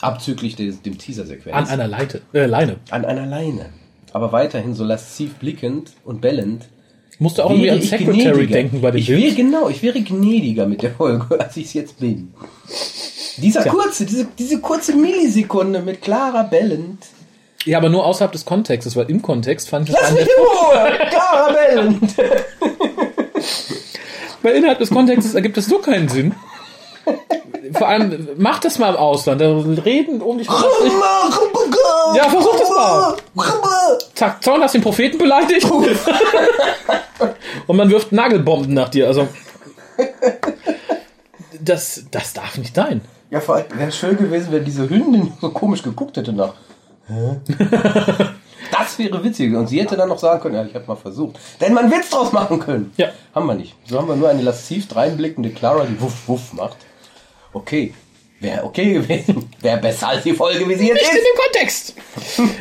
[0.00, 1.56] Abzüglich des, dem Teaser-Sequenz.
[1.56, 2.76] an einer Leite, äh, Leine.
[2.90, 3.70] An einer Leine.
[4.12, 6.68] Aber weiterhin so lasziv blickend und bellend.
[7.18, 9.36] Musste auch irgendwie an Secretary denken bei dem ich wäre, Bild.
[9.36, 12.34] genau, ich wäre gnädiger mit der Folge, als ich es jetzt bin.
[13.38, 17.06] Dieser kurze, diese, diese kurze Millisekunde mit Clara bellend.
[17.64, 20.28] Ja, aber nur außerhalb des Kontextes, weil im Kontext fand ich das Lass mich in
[20.38, 20.90] Ruhe!
[21.10, 22.14] Clara bellend!
[24.42, 26.34] Weil innerhalb des Kontextes ergibt es so keinen Sinn.
[27.72, 29.40] vor allem, mach das mal im Ausland.
[29.40, 29.46] Da
[29.84, 30.48] reden um dich.
[30.48, 33.16] Ja, versuch das mal.
[34.14, 35.70] Zack, Zorn hast den Propheten beleidigt.
[37.66, 39.06] Und man wirft Nagelbomben nach dir.
[39.06, 39.28] Also,
[41.60, 43.00] das, das darf nicht sein.
[43.30, 46.54] Ja, vor allem wäre schön gewesen, wenn diese Hündin so komisch geguckt hätte nach.
[48.70, 49.54] Das wäre witzig.
[49.54, 51.38] Und sie hätte dann noch sagen können, ja, ich habe mal versucht.
[51.60, 52.92] Denn man Witz draus machen können.
[52.96, 53.08] Ja.
[53.34, 53.74] Haben wir nicht.
[53.86, 56.76] So haben wir nur eine lasziv dreinblickende Clara, die wuff wuff macht.
[57.56, 57.94] Okay.
[58.40, 59.46] Wäre okay gewesen.
[59.62, 61.24] Wäre besser als die Folge, wie sie jetzt Nicht in ist.
[61.24, 61.94] dem Kontext.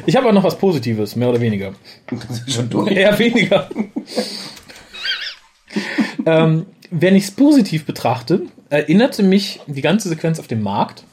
[0.06, 1.74] Ich habe auch noch was Positives, mehr oder weniger.
[2.10, 2.92] Das ist schon durch.
[2.92, 3.70] Eher weniger.
[6.26, 11.04] ähm, wenn ich es positiv betrachte, erinnerte mich die ganze Sequenz auf dem Markt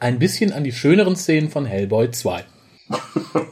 [0.00, 2.44] ein bisschen an die schöneren Szenen von Hellboy 2.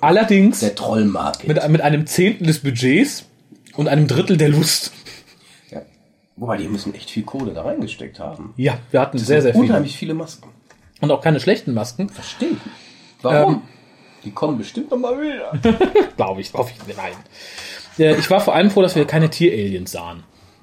[0.01, 1.47] Allerdings Der Trollmarkt.
[1.47, 3.27] mit, mit einem Zehntel des Budgets
[3.77, 4.91] und einem Drittel der Lust.
[6.41, 8.55] Wobei, die müssen echt viel Kohle da reingesteckt haben.
[8.57, 9.65] Ja, wir hatten sehr, sehr viele.
[9.67, 10.49] Unheimlich viele Masken.
[11.03, 12.09] Und auch keine schlechten Masken.
[12.09, 12.57] Verstehe.
[13.21, 13.55] Warum?
[13.57, 13.61] Ähm.
[14.25, 15.53] die kommen bestimmt noch mal wieder.
[16.17, 16.97] Glaube ich, hoffe ich.
[16.97, 17.13] Nein.
[17.99, 20.23] Äh, Ich war vor allem froh, dass wir keine Tieraliens sahen.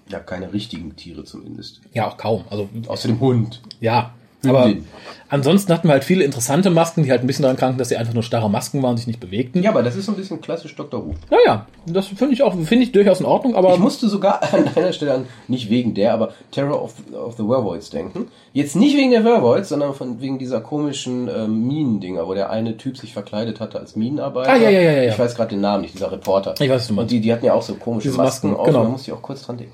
[0.10, 1.82] Ja, keine richtigen Tiere zumindest.
[1.94, 2.46] Ja, auch kaum.
[2.50, 3.62] Also, Außer dem Hund.
[3.80, 4.14] ja.
[4.50, 4.88] Aber Hündin.
[5.30, 7.98] ansonsten hatten wir halt viele interessante Masken, die halt ein bisschen daran kranken, dass sie
[7.98, 9.62] einfach nur starre Masken waren und sich nicht bewegten.
[9.64, 11.06] Ja, aber das ist so ein bisschen klassisch Dr.
[11.06, 11.16] Who.
[11.30, 14.70] Naja, das finde ich auch, finde ich durchaus in Ordnung, aber Ich musste sogar an
[14.76, 18.28] einer Stelle an, nicht wegen der, aber Terror of, of the Wervoids denken.
[18.54, 22.78] Jetzt nicht wegen der Wervoids, sondern von, wegen dieser komischen ähm, Minendinger, wo der eine
[22.78, 24.52] Typ sich verkleidet hatte als Minenarbeiter.
[24.52, 25.12] Ah, ja, ja, ja, ja.
[25.12, 26.56] Ich weiß gerade den Namen nicht, dieser Reporter.
[26.60, 27.12] Ich weiß, was du meinst.
[27.12, 28.84] Und die, die hatten ja auch so komische Diese Masken, Masken, auf, genau.
[28.84, 29.74] da musste ich auch kurz dran denken.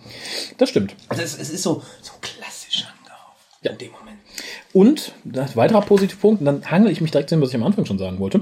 [0.57, 0.95] das stimmt.
[1.07, 3.38] Also es, es ist so, so klassisch angehaucht.
[3.62, 3.71] Ja.
[3.71, 4.12] In dem Moment.
[4.73, 7.63] Und, das weiterer Positivpunkt, und dann hangel ich mich direkt zu dem, was ich am
[7.63, 8.41] Anfang schon sagen wollte.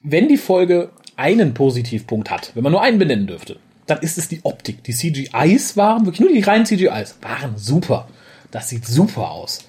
[0.00, 4.28] Wenn die Folge einen Positivpunkt hat, wenn man nur einen benennen dürfte, dann ist es
[4.28, 4.84] die Optik.
[4.84, 8.08] Die CGIs waren, wirklich nur die reinen CGIs, waren super.
[8.50, 9.64] Das sieht super aus.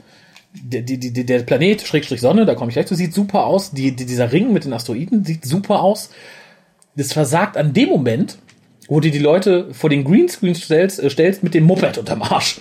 [0.53, 3.71] Der, die, der Planet, Schrägstrich Sonne, da komme ich gleich zu, sieht super aus.
[3.71, 6.09] Die, dieser Ring mit den Asteroiden sieht super aus.
[6.95, 8.37] Das versagt an dem Moment,
[8.87, 12.59] wo du die Leute vor den Greenscreen stellst, äh, stellst mit dem Moped unterm Arsch.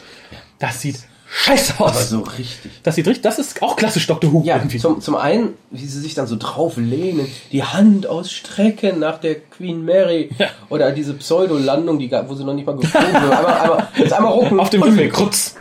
[0.58, 1.90] Das sieht scheiße aus.
[1.90, 2.70] Aber so richtig.
[2.82, 4.32] Das sieht richtig, das ist auch klassisch Dr.
[4.32, 4.78] Who Ja, irgendwie.
[4.78, 9.36] zum, zum einen, wie sie sich dann so drauf lehnen, die Hand ausstrecken nach der
[9.40, 10.48] Queen Mary Ja.
[10.70, 13.32] oder diese Pseudo-Landung, die, wo sie noch nicht mal geflogen wird.
[13.32, 14.60] Einmal, einmal, jetzt einmal rucken.
[14.60, 15.54] Auf dem Rückweg, Rutz.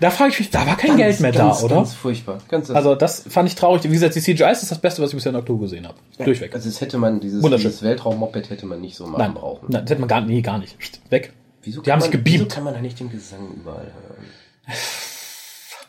[0.00, 1.76] Da frage ich mich, da war kein Geld mehr ganz, da, oder?
[1.76, 2.38] Ganz furchtbar.
[2.48, 3.82] Ganz, Also das fand ich traurig.
[3.84, 5.56] Wie gesagt, die CGIs ist das Beste, was ich bisher in Dr.
[5.56, 5.96] Who gesehen habe.
[6.24, 6.54] Durchweg.
[6.54, 9.66] Also das hätte man, dieses, dieses Weltraum-Moped hätte man nicht so machen Nein, brauchen.
[9.68, 10.76] Nein, das hätte man gar, nee, gar nicht.
[11.10, 11.32] Weg.
[11.62, 14.24] Wieso Die haben kann sich man, Wieso kann man da nicht den Gesang überall hören?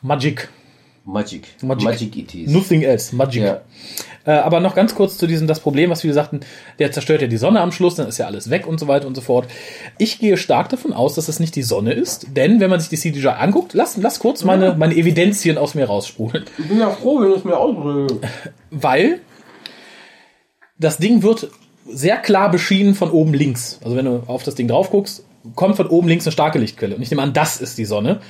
[0.01, 0.49] Magic.
[1.05, 1.47] Magic.
[1.61, 1.83] Magic.
[1.83, 2.49] Magic it is.
[2.49, 3.15] Nothing else.
[3.15, 3.43] Magic.
[3.43, 3.61] Ja.
[4.25, 6.41] Äh, aber noch ganz kurz zu diesem, das Problem, was wir sagten,
[6.79, 9.05] der zerstört ja die Sonne am Schluss, dann ist ja alles weg und so weiter
[9.05, 9.47] und so fort.
[9.97, 12.89] Ich gehe stark davon aus, dass es nicht die Sonne ist, denn wenn man sich
[12.89, 16.45] die CGI anguckt, lass, lass kurz meine, meine Evidenzien aus mir raussprudeln.
[16.57, 18.15] Ich bin ja froh, wenn du es mir ausdrückst.
[18.71, 19.19] weil
[20.79, 21.49] das Ding wird
[21.85, 23.79] sehr klar beschienen von oben links.
[23.83, 26.95] Also wenn du auf das Ding drauf guckst, kommt von oben links eine starke Lichtquelle.
[26.95, 28.21] Und ich nehme an, das ist die Sonne.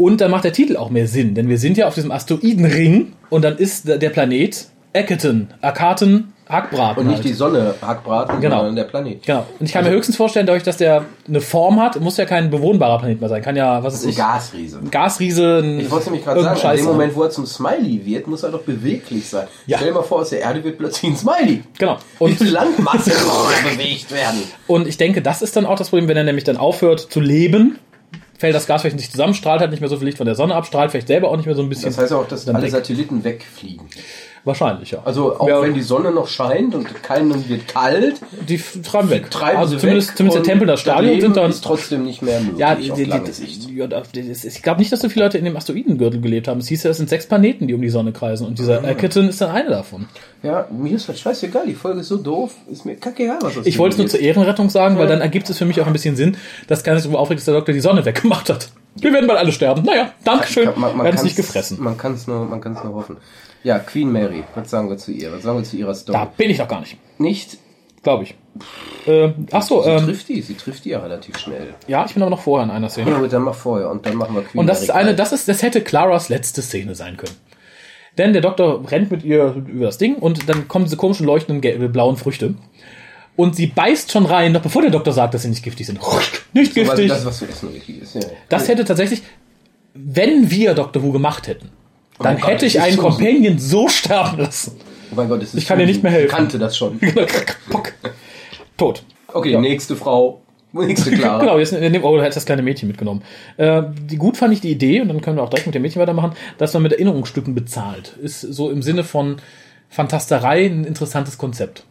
[0.00, 3.12] Und dann macht der Titel auch mehr Sinn, denn wir sind ja auf diesem Asteroidenring
[3.28, 7.02] und dann ist der Planet Eckerton, Akaten, Hackbraten.
[7.02, 7.26] Und nicht halt.
[7.28, 8.56] die Sonne Hackbraten, Genau.
[8.56, 9.22] sondern der Planet.
[9.24, 9.46] Genau.
[9.60, 12.50] Und ich kann mir höchstens vorstellen, dadurch, dass der eine Form hat, muss ja kein
[12.50, 13.40] bewohnbarer Planet mehr sein.
[13.40, 14.78] Kann ja, was ist Ein ich, Gasriese.
[14.78, 17.30] ein Gasriese, ein Ich wollte nämlich gerade sagen, irgendein in dem Scheiß Moment, wo er
[17.30, 19.46] zum Smiley wird, muss er doch beweglich sein.
[19.66, 19.76] Ja.
[19.76, 21.62] Stell dir mal vor, aus der Erde wird plötzlich ein Smiley.
[21.78, 21.98] Genau.
[22.18, 23.12] Wie Und, viel Landmasse
[23.70, 24.42] bewegt werden?
[24.66, 27.20] und ich denke, das ist dann auch das Problem, wenn er nämlich dann aufhört zu
[27.20, 27.78] leben,
[28.40, 30.34] fällt das Gas vielleicht nicht zusammen, strahlt halt nicht mehr so viel Licht von der
[30.34, 31.90] Sonne ab, strahlt vielleicht selber auch nicht mehr so ein bisschen.
[31.90, 32.70] Das heißt auch, dass alle weg.
[32.70, 33.86] Satelliten wegfliegen.
[34.44, 35.00] Wahrscheinlich, ja.
[35.04, 35.62] Also auch Ja.
[35.62, 39.30] wenn die Sonne noch scheint und keinem wird kalt, die treiben weg.
[39.30, 41.50] treiben also zumindest, weg zumindest der Tempel, das Stadion sind dann.
[41.50, 43.86] ist trotzdem nicht mehr möglich Ja, die, die, die, ja,
[44.44, 46.60] ich glaube nicht, dass so viele Leute in dem Asteroidengürtel gelebt haben.
[46.60, 48.46] Es hieß ja, es sind sechs Planeten, die um die Sonne kreisen.
[48.46, 50.06] Und dieser Eckerton ist dann eine davon.
[50.42, 53.66] Ja, mir ist das scheißegal, die Folge ist so doof, ist mir kackegal, was das
[53.66, 55.92] Ich wollte es nur zur Ehrenrettung sagen, weil dann ergibt es für mich auch ein
[55.92, 58.70] bisschen Sinn, dass keiner sich darüber aufregt, dass der Doktor die Sonne weggemacht hat.
[58.96, 59.82] Wir werden bald alle sterben.
[59.82, 60.68] Naja, Dankeschön.
[60.76, 61.82] Man, man werden es nicht gefressen.
[61.82, 63.16] Man kann es nur, man kann's nur hoffen.
[63.62, 65.32] Ja, Queen Mary, was sagen wir zu ihr?
[65.32, 66.18] Was sagen wir zu ihrer Story?
[66.18, 66.96] Da bin ich doch gar nicht.
[67.18, 67.58] Nicht,
[68.02, 68.34] Glaube ich.
[69.06, 71.74] Äh, ach so, sie ähm, trifft die, sie trifft die ja relativ schnell.
[71.86, 73.10] ja, ich bin aber noch vorher in einer Szene.
[73.10, 75.14] Ja gut, dann mach vorher und dann machen wir Queen Und das Mary ist eine,
[75.14, 77.34] das ist, das hätte Claras letzte Szene sein können.
[78.16, 81.92] Denn der Doktor rennt mit ihr über das Ding und dann kommen diese komischen leuchtenden
[81.92, 82.54] blauen Früchte.
[83.36, 86.00] Und sie beißt schon rein, noch bevor der Doktor sagt, dass sie nicht giftig sind.
[86.52, 87.08] Nicht So, giftig.
[87.08, 88.14] Das, was zu essen richtig ist.
[88.14, 88.20] Ja.
[88.48, 89.22] Das hätte tatsächlich,
[89.94, 91.70] wenn wir Doctor Who gemacht hätten,
[92.18, 94.76] dann Oh Gott, hätte ich einen so- Companion so sterben lassen.
[95.12, 96.26] Oh mein Gott, das ist Ich kann dir nicht mehr helfen.
[96.26, 97.00] Ich kannte das schon.
[98.76, 99.02] Tot.
[99.32, 99.60] Okay, Ja.
[99.60, 100.40] nächste Frau.
[100.72, 101.40] Nächste Clara.
[101.40, 103.22] Genau, jetzt oh, du hättest das kleine Mädchen mitgenommen.
[103.56, 105.82] Äh, die gut fand ich die Idee, und dann können wir auch direkt mit dem
[105.82, 108.16] Mädchen weitermachen, dass man mit Erinnerungsstücken bezahlt.
[108.22, 109.36] Ist so im Sinne von
[109.88, 111.84] Fantasterei ein interessantes Konzept.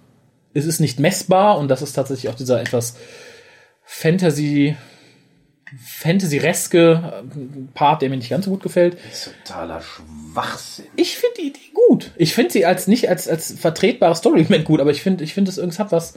[0.54, 2.96] Es ist nicht messbar und das ist tatsächlich auch dieser etwas
[3.92, 4.78] Fantasy,
[5.76, 7.24] Fantasy-reske
[7.74, 8.98] Part, der mir nicht ganz so gut gefällt.
[9.10, 10.86] Das ist totaler Schwachsinn.
[10.96, 12.12] Ich finde die Idee gut.
[12.16, 15.50] Ich finde sie als nicht als, als vertretbares Story-Element gut, aber ich finde, ich finde
[15.50, 16.14] es irgendwas hat was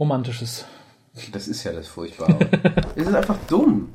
[0.00, 0.64] Romantisches.
[1.30, 2.38] Das ist ja das Furchtbare.
[2.96, 3.92] es ist einfach dumm.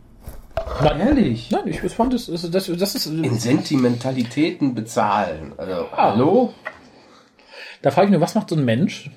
[0.81, 1.49] Nein, Ehrlich.
[1.49, 5.53] Nein, ich fand es, das, das, das ist, In Sentimentalitäten bezahlen.
[5.57, 6.53] Also, hallo?
[7.81, 9.09] da frage ich mich, was macht so ein Mensch?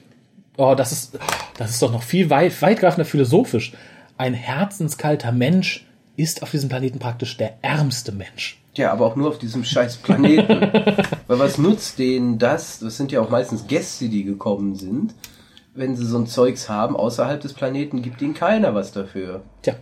[0.57, 1.19] Oh, das ist,
[1.59, 3.73] das ist doch noch viel weit, weitgreifender philosophisch.
[4.19, 8.61] Ein herzenskalter Mensch ist auf diesem Planeten praktisch der ärmste Mensch.
[8.75, 10.61] Ja, aber auch nur auf diesem scheiß Planeten.
[11.27, 12.79] Weil was nutzt denen das?
[12.79, 15.15] Das sind ja auch meistens Gäste, die gekommen sind.
[15.75, 19.43] Wenn sie so ein Zeugs haben, außerhalb des Planeten gibt ihnen keiner was dafür.
[19.63, 19.75] Tja,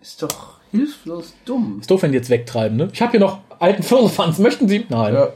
[0.00, 1.78] Ist doch hilflos dumm.
[1.80, 2.88] ist doof, wenn die jetzt wegtreiben, ne?
[2.92, 4.86] Ich habe hier noch alten Firlefanz, möchten Sie?
[4.88, 5.14] Nein.
[5.14, 5.28] Ja,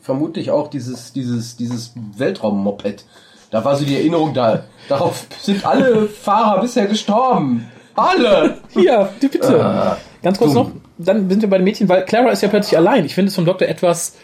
[0.00, 3.04] vermutlich auch dieses, dieses, dieses Weltraummoped.
[3.50, 4.64] Da war so die Erinnerung da.
[4.88, 7.68] Darauf sind alle Fahrer bisher gestorben.
[7.96, 8.58] Alle!
[8.70, 9.62] Hier, die bitte.
[9.64, 10.66] Ah, Ganz kurz dumm.
[10.68, 13.04] noch, dann sind wir bei den Mädchen, weil Clara ist ja plötzlich allein.
[13.04, 14.14] Ich finde es vom Doktor etwas,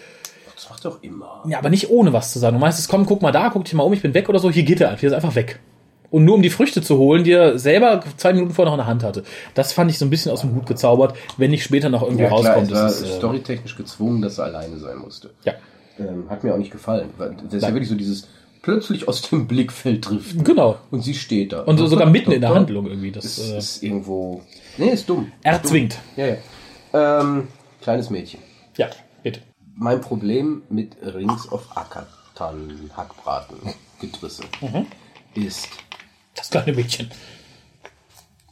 [0.55, 1.43] Das macht doch immer.
[1.49, 2.55] ja, aber nicht ohne was zu sagen.
[2.57, 4.39] Du meinst, es komm, guck mal da, guck dich mal um, ich bin weg oder
[4.39, 4.51] so.
[4.51, 5.59] Hier geht er einfach, hier ist einfach weg.
[6.11, 8.85] Und nur um die Früchte zu holen, die er selber zwei Minuten vorher noch in
[8.85, 9.25] der Hand hatte.
[9.55, 12.23] Das fand ich so ein bisschen aus dem Hut gezaubert, wenn nicht später noch irgendwie
[12.23, 12.71] Ja, klar, rauskommt.
[12.73, 15.31] war das ist, äh, storytechnisch gezwungen, dass er alleine sein musste.
[15.45, 15.55] ja,
[15.99, 17.11] Ähm, hat mir auch nicht gefallen.
[17.19, 17.75] Das ist ja Nein.
[17.75, 18.29] wirklich so dieses
[18.66, 20.44] plötzlich aus dem Blickfeld trifft.
[20.44, 20.76] genau.
[20.90, 21.62] Und sie steht da.
[21.62, 22.50] Und so, sogar mitten in der?
[22.55, 23.12] Handlung irgendwie.
[23.12, 24.42] Das, Das äh, ist irgendwo.
[24.76, 25.31] Nee, ist dumm.
[25.42, 25.98] erzwingt.
[26.16, 27.20] Ja, ja.
[27.20, 27.48] Ähm,
[27.81, 28.40] kleines Mädchen.
[28.76, 28.88] Ja,
[29.22, 29.40] bitte.
[29.76, 33.57] Mein Problem mit Rings of Akatan Hackbraten
[34.00, 34.87] Getrisse Mhm.
[35.35, 35.68] ist,
[36.35, 37.11] Das kleine Mädchen.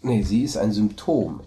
[0.03, 1.41] nee, sie ist ein Symptom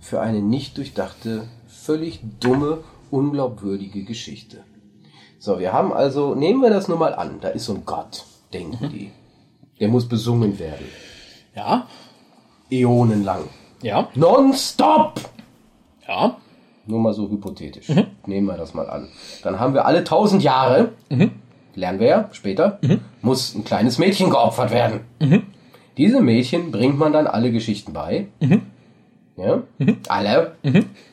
[0.00, 4.64] für eine nicht durchdachte, völlig dumme, unglaubwürdige Geschichte.
[5.42, 8.24] So, wir haben also, nehmen wir das nur mal an, da ist so ein Gott,
[8.52, 8.90] denken Mhm.
[8.90, 9.10] die.
[9.80, 10.84] Der muss besungen werden.
[11.56, 11.86] Ja,
[12.70, 13.44] Äonenlang.
[13.82, 15.18] ja, Nonstop!
[16.06, 16.36] ja.
[16.86, 17.88] Nur mal so hypothetisch.
[17.88, 18.06] Mhm.
[18.26, 19.08] Nehmen wir das mal an.
[19.42, 21.30] Dann haben wir alle tausend Jahre, Mhm.
[21.74, 22.78] lernen wir ja später,
[23.22, 25.00] muss ein kleines Mädchen geopfert werden.
[25.20, 25.44] Mhm.
[25.96, 28.28] Diese Mädchen bringt man dann alle Geschichten bei.
[29.78, 29.88] Mhm.
[29.88, 29.96] Ja?
[30.08, 30.56] Alle.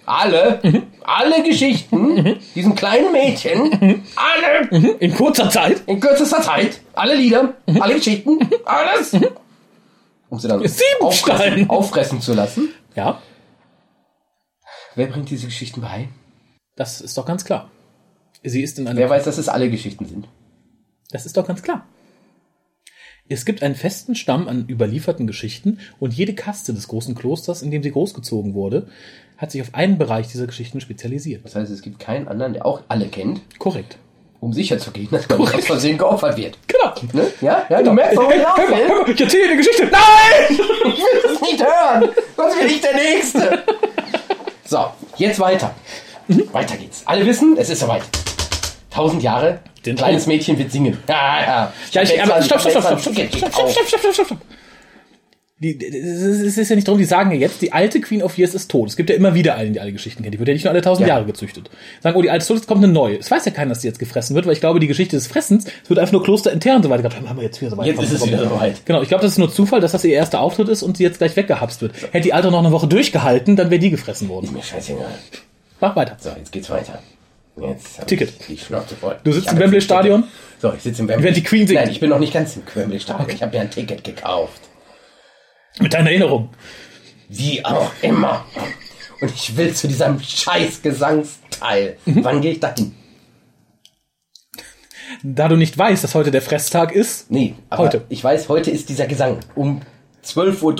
[0.05, 0.83] Alle.
[1.03, 2.37] Alle Geschichten.
[2.55, 4.03] Diesem kleinen Mädchen.
[4.15, 4.67] Alle.
[4.99, 5.81] In kurzer Zeit.
[5.85, 6.81] In kürzester Zeit.
[6.93, 7.53] Alle Lieder.
[7.79, 8.39] Alle Geschichten.
[8.65, 9.13] Alles.
[10.29, 10.61] Um sie dann
[11.01, 12.69] auffressen, auffressen zu lassen.
[12.95, 13.21] Ja,
[14.95, 16.09] Wer bringt diese Geschichten bei?
[16.75, 17.69] das ist doch ganz klar.
[18.43, 20.27] Sie ist in einer Wer weiß, dass es alle Geschichten sind?
[21.11, 21.85] Das ist doch ganz klar.
[23.29, 27.71] Es gibt einen festen Stamm an überlieferten Geschichten und jede Kaste des großen Klosters, in
[27.71, 28.87] dem sie großgezogen wurde,
[29.37, 31.43] hat sich auf einen Bereich dieser Geschichten spezialisiert.
[31.43, 33.97] Das heißt, es gibt keinen anderen, der auch alle kennt, Korrekt.
[34.39, 36.57] um sicherzugehen, dass man aus Versehen geopfert wird.
[36.67, 36.93] Genau.
[37.11, 37.27] Ne?
[37.41, 39.83] Ja, ja, du merkst, warum ich Hör hör mal, ich erzähle dir eine Geschichte.
[39.91, 40.47] Nein!
[40.49, 42.09] Ich will das nicht hören.
[42.37, 43.63] Sonst bin ich der Nächste.
[44.65, 44.85] So,
[45.17, 45.75] jetzt weiter.
[46.53, 47.03] Weiter geht's.
[47.05, 48.03] Alle wissen, es ist soweit.
[48.89, 50.33] Tausend Jahre, Den kleines Traum.
[50.33, 50.97] Mädchen wird singen.
[51.07, 51.73] Ja, ja.
[51.91, 54.37] Ja, ich, aber extra- stopp, stopp, stopp, stopp, stopp, stopp, stopp, stopp, stopp, stopp, stopp.
[55.59, 58.69] Es ist ja nicht darum, die sagen ja jetzt, die alte Queen of Years ist
[58.69, 58.89] tot.
[58.89, 60.31] Es gibt ja immer wieder einen, die alle Geschichten kennt.
[60.35, 61.15] Die wird ja nicht nur alle tausend Ja.
[61.15, 61.71] Jahre gezüchtet.
[61.99, 63.17] Sagen, oh, die alte ist tot, jetzt kommt eine neue.
[63.17, 65.25] Es weiß ja keiner, dass die jetzt gefressen wird, weil ich glaube, die Geschichte des
[65.25, 67.27] Fressens, es wird einfach nur Kloster intern und so weiter gehabt.
[67.27, 67.87] Haben wir jetzt wieder so weit.
[67.87, 68.85] Jetzt ist es wieder soweit.
[68.85, 71.03] Genau, ich glaube, das ist nur Zufall, dass das ihr erster Auftritt ist und sie
[71.03, 71.93] jetzt gleich weggehapst wird.
[72.11, 74.53] Hätte die alte noch eine Woche durchgehalten, dann wäre die gefressen worden.
[74.53, 75.07] Mir scheißegal.
[75.81, 76.17] Mach weiter.
[76.19, 76.99] So, jetzt geht's weiter.
[77.59, 78.33] Jetzt Ticket.
[78.47, 79.17] Die Schnauze voll.
[79.23, 80.23] Du sitzt im Wembley Stadion?
[80.61, 81.23] So, ich sitze im Wembley.
[81.23, 81.79] Während die Queen singt.
[81.79, 83.29] Nein, ich bin noch nicht ganz im Wembley Stadion.
[83.29, 84.61] Ich habe mir ein Ticket gekauft.
[85.79, 86.49] Mit deiner Erinnerung.
[87.29, 88.45] Wie auch immer.
[89.21, 91.97] Und ich will zu diesem scheiß Gesangsteil.
[92.05, 92.23] Mhm.
[92.23, 92.95] Wann gehe ich da hin?
[95.23, 98.03] Da du nicht weißt, dass heute der Fresstag ist, Nee, aber Heute.
[98.09, 99.81] ich weiß, heute ist dieser Gesang um
[100.23, 100.75] 12.12 Uhr.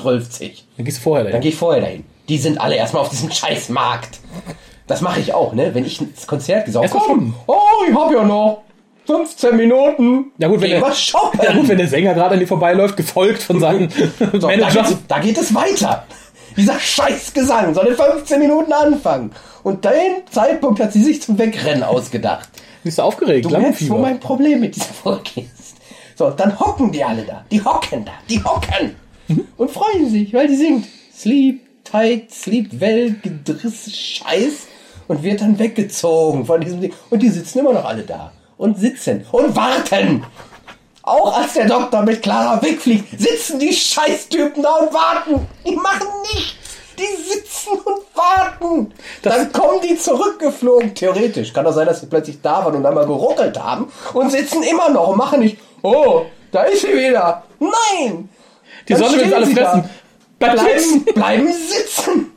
[0.78, 1.42] dann gehst du vorher Dann dahin.
[1.42, 2.04] gehe ich vorher dahin.
[2.30, 4.20] Die sind alle erstmal auf diesem scheiß Markt.
[4.88, 5.74] Das mache ich auch, ne?
[5.74, 7.34] Wenn ich ins Konzert Erstmal shoppen.
[7.46, 7.56] Oh,
[7.88, 8.64] ich hab ja noch
[9.06, 10.32] 15 Minuten.
[10.38, 11.40] Ja gut, wenn der, shoppen.
[11.44, 14.84] ja gut, wenn der Sänger gerade an dir vorbeiläuft, gefolgt von seinen So, da, Manager.
[14.84, 16.06] geht, da geht es weiter.
[16.56, 19.32] Dieser scheiß Gesang soll in 15 Minuten anfangen.
[19.64, 22.50] Und den Zeitpunkt hat sie sich zum Wegrennen ausgedacht.
[22.84, 23.46] Bist du aufgeregt?
[23.46, 25.76] Du merkst, wo mein Problem mit dieser Folge ist.
[26.16, 27.46] So, dann hocken die alle da.
[27.52, 28.14] Die hocken da.
[28.30, 28.96] Die hocken.
[29.58, 30.88] Und freuen sich, weil die singt.
[31.16, 34.67] Sleep tight, sleep well, Gedriss, Scheiß.
[35.08, 36.94] Und wird dann weggezogen von diesem Ding.
[37.10, 38.32] Und die sitzen immer noch alle da.
[38.58, 39.26] Und sitzen.
[39.32, 40.26] Und warten.
[41.08, 45.48] Auch als der Doktor mit Clara wegfliegt, sitzen die Scheißtypen da und warten.
[45.66, 46.56] Die machen nichts.
[47.00, 48.94] Die sitzen und warten.
[49.22, 50.94] Dann kommen die zurückgeflogen.
[50.94, 54.64] Theoretisch kann das sein, dass sie plötzlich da waren und einmal geruckelt haben und sitzen
[54.64, 57.44] immer noch und machen nicht, oh, da ist sie wieder.
[57.60, 58.28] Nein.
[58.90, 59.70] Die Sonne will stehen alle sie da.
[59.70, 59.90] fressen.
[60.40, 62.32] Bleiben, bleiben sitzen.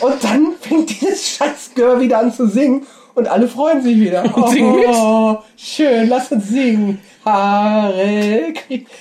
[0.00, 4.24] Und dann fängt dieses Scheißgehör wieder an zu singen und alle freuen sich wieder.
[4.36, 4.86] Und singen mit.
[4.88, 7.00] Oh, schön, lass uns singen.
[7.24, 8.52] Haare.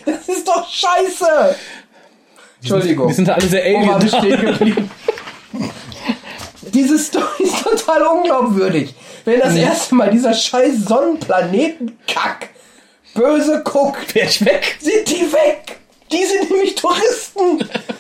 [0.06, 1.56] Das ist doch scheiße.
[2.62, 3.08] Entschuldigung.
[3.08, 4.08] Die sind da alle sehr wir alien.
[4.10, 4.92] stehen geblieben?
[6.74, 8.94] Diese Story ist total unglaubwürdig.
[9.26, 12.50] Wenn das erste Mal dieser scheiß Sonnenplanetenkack
[13.16, 14.78] böse guckt, Wer ist weg?
[14.80, 15.80] sind die weg.
[16.12, 17.60] Die sind nämlich Touristen.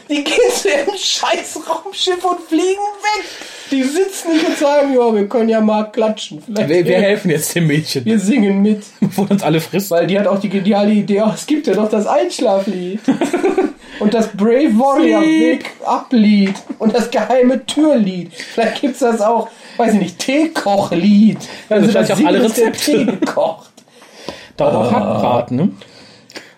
[0.09, 3.25] Die gehen zu ihrem scheiß Raumschiff und fliegen weg.
[3.71, 6.41] Die sitzen nicht und sagen, ja, wir können ja mal klatschen.
[6.41, 8.83] Vielleicht Wir, wir helfen jetzt dem Mädchen, wir singen mit.
[8.99, 9.91] bevor uns alle frisst.
[9.91, 13.01] Weil die hat auch die geniale Idee, oh, es gibt ja noch das Einschlaflied.
[13.99, 15.21] Und das Brave Warrior.
[15.21, 16.55] Wake Up Lied.
[16.79, 18.33] Und das geheime Türlied.
[18.33, 21.37] Vielleicht gibt's das auch, weiß ich nicht, Teekochlied.
[21.69, 22.91] Also Also vielleicht auch alle dass der Rezepte.
[22.91, 23.71] Tee gekocht.
[24.55, 25.69] Dauert auch Hackbraten, ne?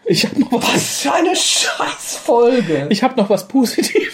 [0.05, 0.73] Ich habe noch was.
[0.73, 2.87] Was für eine Scheißfolge.
[2.89, 4.13] Ich habe noch was Positives.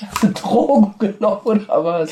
[0.00, 2.10] Hast du Drogen genommen oder was?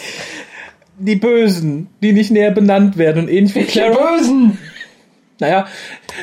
[0.99, 4.17] Die Bösen, die nicht näher benannt werden und ähnlich wie Clara.
[4.17, 4.59] Bösen?
[5.39, 5.67] Naja,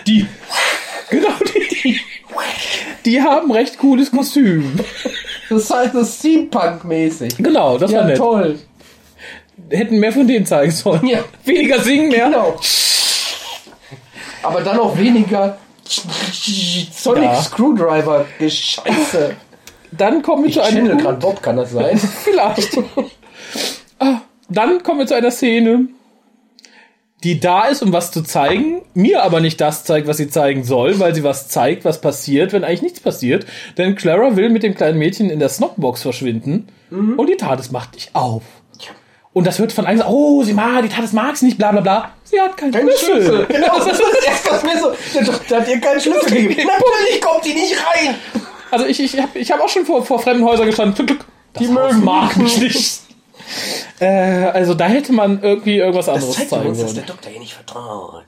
[0.07, 0.25] die.
[1.09, 1.29] Genau
[1.83, 1.99] die.
[3.05, 4.79] Die haben recht cooles Kostüm.
[5.49, 7.37] Das heißt, das ist Steampunk-mäßig.
[7.37, 8.17] Genau, das war Ja, nett.
[8.17, 8.59] toll.
[9.71, 11.05] Hätten mehr von denen zeigen sollen.
[11.07, 11.23] Ja.
[11.43, 12.25] Weniger singen, mehr.
[12.27, 12.59] Genau.
[14.43, 15.57] Aber dann auch weniger
[15.89, 17.41] Sonic Ja.
[17.41, 19.35] Screwdriver Gescheiße.
[19.91, 21.97] Dann kommen wir Ich zu einem Punkt- gerade Bob, kann das sein?
[22.23, 22.77] Vielleicht.
[23.97, 25.87] Ah, Dann kommen wir zu einer Szene,
[27.23, 30.63] die da ist, um was zu zeigen, mir aber nicht das zeigt, was sie zeigen
[30.63, 33.45] soll, weil sie was zeigt, was passiert, wenn eigentlich nichts passiert.
[33.77, 37.95] Denn Clara will mit dem kleinen Mädchen in der Snobbox verschwinden und die TARDIS macht
[37.95, 38.43] dich auf.
[39.31, 41.71] Und das wird von allen gesagt, oh, sie mag, die TARDIS mag sie nicht, bla
[41.71, 42.11] bla bla.
[42.23, 43.21] Sie hat keinen Kein Schlüssel.
[43.23, 43.45] Schlüssel.
[43.49, 44.91] Genau, das ist das erste, was mir so.
[45.13, 46.67] Der Doktor hat ihr keinen Schlüssel gegeben.
[46.67, 48.15] Natürlich kommt die nicht rein.
[48.71, 51.05] Also ich, ich habe ich hab auch schon vor, vor fremden Häusern gestanden.
[51.05, 51.25] Glück.
[51.53, 53.01] Das Die Haus mögen mag mich nicht.
[53.99, 57.05] Äh, also da hätte man irgendwie irgendwas Das anderes zeigt zeigen uns, dass sollen.
[57.05, 58.25] der Doktor ihr nicht vertraut.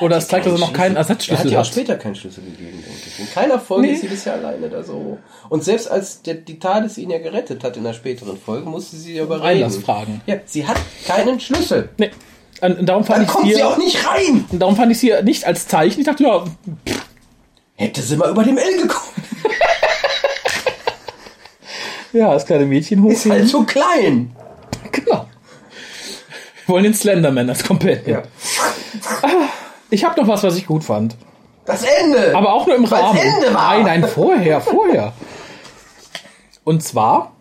[0.00, 2.42] Oder es zeigt, dass er noch keinen Er hat Ersatzschlüssel ja auch später keinen Schlüssel
[2.44, 3.20] gegeben, denke ich.
[3.20, 3.92] In keiner Folge Nee.
[3.94, 5.18] ist sie bisher alleine da so.
[5.48, 8.96] Und selbst als der, die TARDIS ihn ja gerettet hat in der späteren Folge, musste
[8.96, 9.46] sie ja überreden.
[9.46, 10.22] Einlass fragen.
[10.26, 10.76] Ja, sie hat
[11.06, 11.90] keinen Schlüssel.
[11.98, 12.10] Nee.
[12.62, 14.44] Und darum fand Dann ich kommt sie hier, auch nicht rein.
[14.50, 16.00] und darum fand ich hier nicht als Zeichen.
[16.00, 16.44] Ich dachte, ja,
[17.74, 19.12] Hätte sie mal über dem L gekommen.
[22.12, 23.38] ja, das kleine Mädchen Ist hochheben.
[23.38, 24.30] halt so klein.
[24.92, 25.26] Genau.
[26.66, 28.22] Wir wollen den Slenderman als Companion.
[29.92, 31.16] Ich habe noch was, was ich gut fand.
[31.66, 32.34] Das Ende.
[32.34, 33.18] Aber auch nur im Rahmen.
[33.18, 33.74] Ende war.
[33.76, 35.12] Nein, nein, vorher, vorher.
[36.64, 37.36] Und zwar,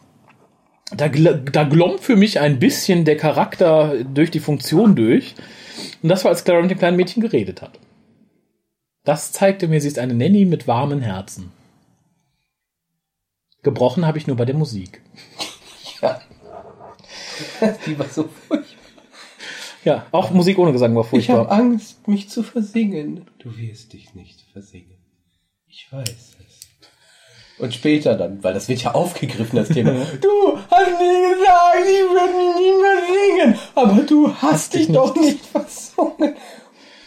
[0.94, 5.34] da, da glommt für mich ein bisschen der Charakter durch die Funktion durch.
[6.04, 7.80] Und das war, als Clara mit dem kleinen Mädchen geredet hat.
[9.06, 11.54] Das zeigte mir, sie ist eine Nanny mit warmen Herzen.
[13.64, 15.02] Gebrochen habe ich nur bei der Musik.
[16.02, 16.20] Ja.
[17.86, 18.71] Die war so furchtbar.
[19.84, 21.38] Ja, auch Musik ohne Gesang war Ich furchtbar.
[21.40, 23.26] habe Angst, mich zu versingen.
[23.40, 24.98] Du wirst dich nicht versingen.
[25.68, 26.60] Ich weiß es.
[27.58, 29.92] Und später dann, weil das wird ja aufgegriffen, das Thema.
[29.92, 33.60] Du hast nie gesagt, ich würde mich nicht mehr singen.
[33.76, 36.36] Aber du hast dich doch nicht versungen.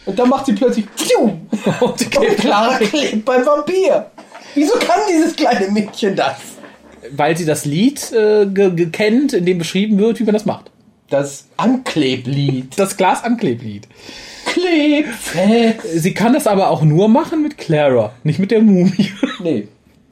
[0.05, 1.23] Und dann macht sie plötzlich Pfiuh,
[1.81, 4.11] Und sie und klebt Clara klebt beim Vampir.
[4.53, 6.37] Wieso kann dieses kleine Mädchen das?
[7.11, 8.47] weil sie das Lied äh,
[8.91, 10.71] kennt, in dem beschrieben wird, wie man das macht.
[11.09, 12.79] Das Ankleblied.
[12.79, 13.87] Das Glasankleblied.
[14.45, 15.81] Kleb fest.
[16.01, 19.11] Sie kann das aber auch nur machen mit Clara, nicht mit der Mumie.
[19.39, 19.67] Nee.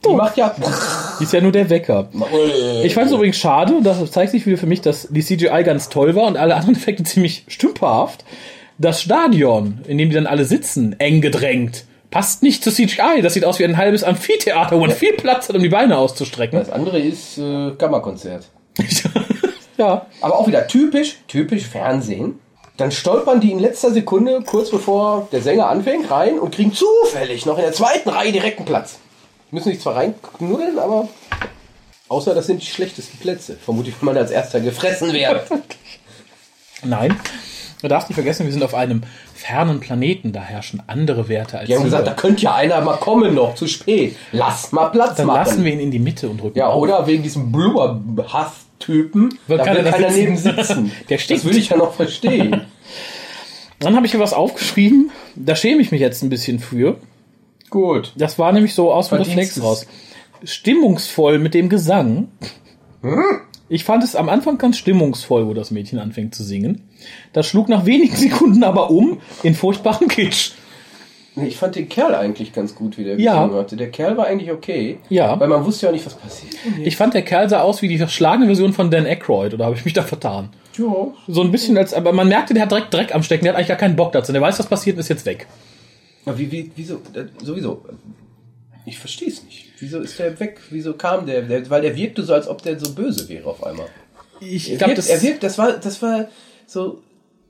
[0.06, 0.54] Die macht ja.
[1.20, 2.10] Die ist ja nur der Wecker.
[2.84, 5.64] Ich fand es übrigens schade, und das zeigt sich wieder für mich, dass die CGI
[5.64, 8.26] ganz toll war und alle anderen Effekte ziemlich stümperhaft.
[8.78, 13.22] Das Stadion, in dem die dann alle sitzen, eng gedrängt, passt nicht zu CGI.
[13.22, 15.98] Das sieht aus wie ein halbes Amphitheater, wo man viel Platz hat, um die Beine
[15.98, 16.60] auszustrecken.
[16.60, 18.46] Das andere ist äh, Kammerkonzert.
[19.84, 20.06] ja.
[20.22, 22.40] Aber auch wieder typisch, typisch Fernsehen.
[22.78, 27.46] Dann stolpern die in letzter Sekunde, kurz bevor der Sänger anfängt, rein und kriegen zufällig
[27.46, 28.98] noch in der zweiten Reihe direkt einen Platz.
[29.52, 31.08] Müssen sich zwar reinknuddeln, aber
[32.10, 33.56] außer das sind die schlechtesten Plätze.
[33.64, 35.46] Vermutlich, wenn man als erster gefressen wird.
[36.84, 37.16] Nein.
[37.84, 39.04] Du darfst nicht vergessen, wir sind auf einem
[39.36, 42.96] fernen Planeten, da herrschen andere Werte als Die haben gesagt, da könnte ja einer mal
[42.96, 44.16] kommen noch, zu spät.
[44.32, 45.46] Lass mal Platz Dann machen.
[45.46, 46.82] lassen wir ihn in die Mitte und drücken ja, auf.
[46.82, 47.52] oder wegen diesem
[48.80, 50.24] Blubber-Hass-Typen, Wird da keiner will keiner sitzen.
[50.24, 50.92] neben sitzen.
[51.10, 51.42] Der stinkt.
[51.42, 52.62] Das würde ich ja noch verstehen.
[53.80, 55.12] Dann habe ich hier was aufgeschrieben.
[55.36, 56.98] Da schäme ich mich jetzt ein bisschen für.
[57.70, 58.14] Gut.
[58.16, 59.86] Das war nämlich so aus dem Reflex raus.
[60.44, 62.30] Stimmungsvoll mit dem Gesang.
[63.68, 66.84] Ich fand es am Anfang ganz stimmungsvoll, wo das Mädchen anfängt zu singen.
[67.34, 70.52] Das schlug nach wenigen Sekunden aber um in furchtbaren Kitsch.
[71.36, 73.42] Ich fand den Kerl eigentlich ganz gut, wie der Ja.
[73.44, 73.76] gesungen hatte.
[73.76, 75.00] Der Kerl war eigentlich okay.
[75.10, 75.40] Ja.
[75.40, 76.54] Weil man wusste ja auch nicht, was passiert.
[76.84, 79.76] Ich fand, der Kerl sah aus wie die verschlagene Version von Dan Aykroyd, oder habe
[79.76, 80.50] ich mich da vertan?
[80.78, 81.08] Ja.
[81.28, 83.58] So ein bisschen als, aber man merkte, der hat direkt Dreck am Stecken, der hat
[83.58, 84.32] eigentlich gar keinen Bock dazu.
[84.32, 85.48] Der weiß, was passiert und ist jetzt weg.
[86.26, 87.84] Aber wie, wie, wieso, äh, sowieso.
[88.86, 89.66] Ich verstehe es nicht.
[89.80, 90.60] Wieso ist der weg?
[90.70, 91.42] Wieso kam der?
[91.44, 91.70] der?
[91.70, 93.88] Weil der wirkte so, als ob der so böse wäre auf einmal.
[94.40, 96.26] Ich Er, glaube, das, er wirkt, das war, das war
[96.68, 97.02] so,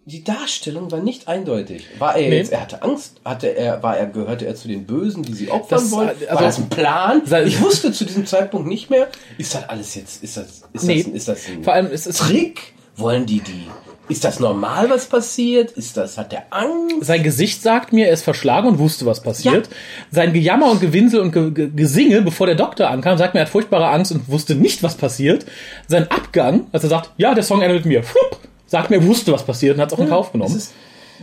[0.06, 1.86] die Darstellung war nicht eindeutig.
[1.98, 2.38] War er Nee.
[2.38, 5.50] jetzt, er hatte Angst, hatte er, war er, gehörte er zu den Bösen, die sie
[5.50, 6.10] opfern Das, wollen?
[6.10, 7.22] also- war das ein Plan?
[7.46, 11.04] Ich wusste zu diesem Zeitpunkt nicht mehr, ist das alles jetzt, ist das, ist Nee.
[11.04, 12.74] das, ist das ein vor allem, es ist, Trick?
[12.98, 13.66] Wollen die die,
[14.10, 15.72] ist das normal, was passiert?
[15.72, 17.06] Ist das, hat der Angst?
[17.06, 19.70] sein Gesicht sagt mir, er ist verschlagen und wusste, was passiert.
[20.12, 23.46] Sein Gejammer und Gewinsel und Ge Ge Gesinge, bevor der Doktor ankam, sagt mir, er
[23.46, 25.46] hat furchtbare Angst und wusste nicht, was passiert.
[25.88, 28.38] Sein Abgang, als er sagt, ja, der Song endet mit mir, flupp,
[28.74, 30.56] sagt mir, wusste, was passiert und hat es auch in Kauf Es genommen.
[30.56, 30.74] ist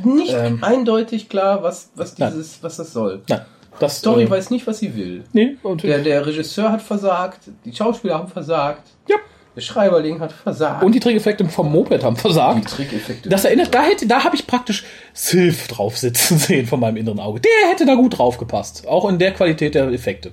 [0.04, 0.62] nicht Ähm.
[0.62, 3.22] eindeutig klar, was, was dieses, was das soll.
[3.28, 3.40] Nein,
[3.80, 5.24] das, Story äh, weiß nicht, was sie will.
[5.32, 9.16] nee, Der, der Regisseur hat versagt, die Schauspieler haben versagt, ja.
[9.56, 10.84] der Schreiberling hat versagt.
[10.84, 12.68] und die Trickeffekte vom Moped haben die versagt.
[12.70, 13.28] Trickeffekte.
[13.28, 17.18] Das erinnert, da hätte, da habe ich praktisch Sylph drauf sitzen sehen von meinem inneren
[17.18, 17.40] Auge.
[17.40, 18.86] Der hätte da gut drauf gepasst.
[18.86, 20.30] Auch in der Qualität der Effekte.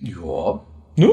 [0.00, 0.60] ja,
[0.96, 1.10] Ne?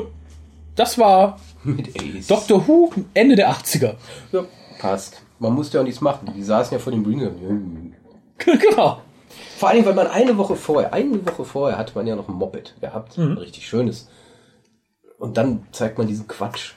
[0.76, 2.28] Das war mit Ace.
[2.28, 3.94] Doctor Who Ende der 80er.
[4.34, 4.44] Ja,
[4.90, 5.22] passt.
[5.40, 6.32] Man musste ja auch nichts machen.
[6.36, 7.94] Die saßen ja vor dem Bühnen.
[8.38, 9.02] genau.
[9.58, 12.36] Vor allem, weil man eine Woche vorher, eine Woche vorher hatte man ja noch ein
[12.36, 13.18] Moped gehabt.
[13.18, 13.32] Mhm.
[13.32, 14.10] Ein richtig schönes.
[15.18, 16.74] Und dann zeigt man diesen Quatsch.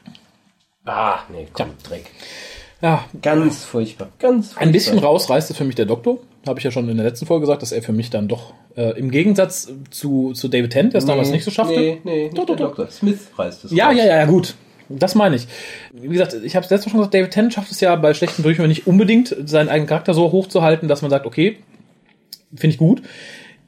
[0.84, 2.10] Ah, nee, komm, Dreck.
[2.80, 4.08] Ja, Ganz furchtbar.
[4.20, 4.62] Ganz furchtbar.
[4.62, 6.18] ein bisschen rausreißt es für mich der Doktor.
[6.46, 8.54] Habe ich ja schon in der letzten Folge gesagt, dass er für mich dann doch
[8.76, 11.74] äh, im Gegensatz zu, zu David Tennant, der es damals nicht so schaffte.
[11.78, 12.76] Nee, nee, Doch, der doch, doch.
[12.76, 12.90] Doktor.
[12.90, 13.96] Smith reißt es Ja, raus.
[13.96, 14.54] ja, ja, ja, gut.
[14.88, 15.46] Das meine ich.
[15.92, 18.14] Wie gesagt, ich habe es letztes Mal schon gesagt, David Tennant schafft es ja bei
[18.14, 21.58] schlechten Durchführungen nicht unbedingt, seinen eigenen Charakter so hoch zu halten, dass man sagt, okay,
[22.54, 23.02] finde ich gut.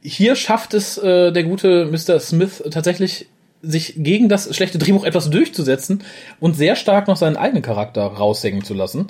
[0.01, 2.19] Hier schafft es äh, der gute Mr.
[2.19, 3.27] Smith tatsächlich,
[3.61, 6.03] sich gegen das schlechte Drehbuch etwas durchzusetzen
[6.39, 9.07] und sehr stark noch seinen eigenen Charakter raushängen zu lassen.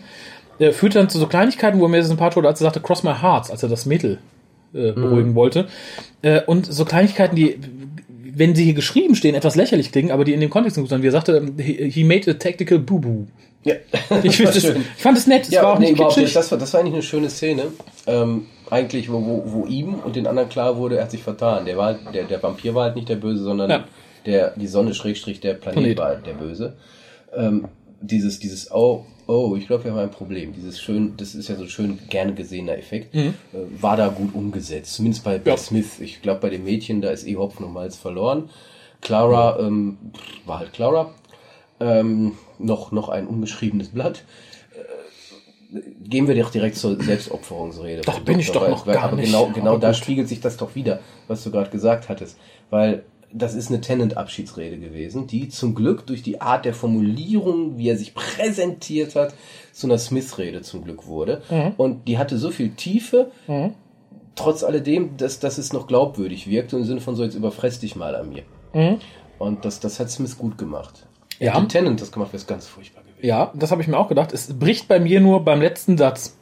[0.59, 3.03] Er führt dann zu so Kleinigkeiten, wo er mir sympathisch wurde, als er sagte, Cross
[3.03, 4.19] my hearts, als er das Mädel
[4.73, 5.67] äh, beruhigen wollte.
[6.21, 7.59] Äh, und so Kleinigkeiten, die,
[8.35, 11.01] wenn sie hier geschrieben stehen, etwas lächerlich klingen, aber die in dem Kontext gut sind.
[11.03, 13.27] Wie er sagte, he, he made a tactical boo-boo.
[13.63, 13.75] Ja.
[14.23, 14.77] Ich, das, Schön.
[14.97, 16.35] ich fand es nett, es Ja, war auch nee, nicht überhaupt nicht.
[16.35, 17.63] Das war, das war eigentlich eine schöne Szene.
[18.07, 21.65] Ähm, eigentlich, wo, wo, wo ihm und den anderen klar wurde, er hat sich vertan.
[21.65, 23.83] Der, war, der, der Vampir war halt nicht der Böse, sondern Ja.
[24.25, 25.97] der, die Sonne Schrägstrich der Planet, Planet.
[25.97, 26.73] war der Böse.
[27.35, 27.67] Ähm,
[28.01, 30.53] dieses, dieses, oh, oh, ich glaube, wir haben ein Problem.
[30.53, 33.13] Dieses schön, das ist ja so schön gerne gesehener Effekt.
[33.15, 33.31] Äh,
[33.79, 34.93] war da gut umgesetzt.
[34.95, 35.57] Zumindest bei, bei Ja.
[35.57, 35.99] Smith.
[35.99, 38.49] Ich glaube, bei dem Mädchen, da ist eh Hopfen und Malz verloren.
[39.01, 39.97] Clara, ähm,
[40.45, 41.11] war halt Clara.
[41.79, 44.23] Ähm, noch, noch ein unbeschriebenes Blatt
[46.03, 48.01] gehen wir doch direkt zur Selbstopferungsrede.
[48.01, 49.27] Doch, bin ich doch weil, noch weil, gar aber nicht.
[49.27, 52.37] Genau, genau da spiegelt sich das doch wieder, was du gerade gesagt hattest.
[52.69, 53.03] Weil
[53.33, 57.97] das ist eine Tennant-Abschiedsrede gewesen, die zum Glück durch die Art der Formulierung, wie er
[57.97, 59.33] sich präsentiert hat,
[59.71, 61.41] zu einer Smith-Rede zum Glück wurde.
[61.49, 61.73] Mhm.
[61.77, 63.31] Und die hatte so viel Tiefe,
[64.35, 67.95] trotz alledem, dass, dass es noch glaubwürdig wirkte, im Sinne von so, jetzt überfress dich
[67.95, 68.43] mal an mir.
[69.39, 71.05] Und das, das hat Smith gut gemacht.
[71.39, 71.45] Mhm.
[71.45, 71.55] Ja.
[71.55, 73.25] Hätte Tennant das gemacht, wäre es ganz furchtbar gewesen.
[73.25, 74.31] Ja, das habe ich mir auch gedacht.
[74.31, 76.37] Es bricht bei mir nur beim letzten Satz.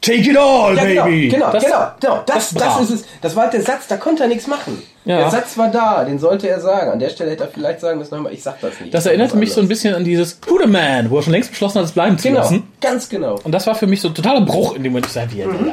[0.00, 1.28] Take it all, Ja, genau, baby!
[1.28, 2.22] genau, das, genau, genau.
[2.24, 3.06] Das, das das, ist es.
[3.20, 4.82] Das war halt der Satz, da konnte er nichts machen.
[5.08, 5.20] Ja.
[5.20, 6.90] Der Satz war da, den sollte er sagen.
[6.90, 8.92] An der Stelle hätte er vielleicht sagen müssen, ich sag das nicht.
[8.92, 9.94] Das erinnerte mich so ein bisschen.
[9.94, 12.40] an dieses Who the Man, wo er schon längst beschlossen hat, es bleiben zu Genau,
[12.40, 12.64] lassen.
[12.80, 13.38] ganz genau.
[13.42, 15.06] Und das war für mich so ein totaler Bruch in dem Moment.
[15.06, 15.72] Ich sag, wie Mhm.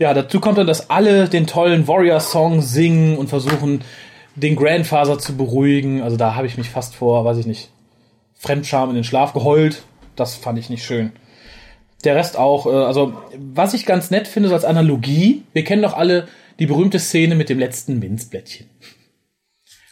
[0.00, 3.82] Ja, dazu kommt dann, dass alle den tollen Warrior-Song singen und versuchen,
[4.34, 6.02] den Grandfather zu beruhigen.
[6.02, 7.70] Also da habe ich mich fast vor, weiß ich nicht,
[8.38, 9.82] Fremdscham in den Schlaf geheult.
[10.16, 11.12] Das fand ich nicht schön.
[12.04, 15.82] Der Rest auch, äh, also was ich ganz nett finde, so als Analogie, wir kennen
[15.82, 16.26] doch alle
[16.60, 18.68] die berühmte Szene mit dem letzten Minzblättchen.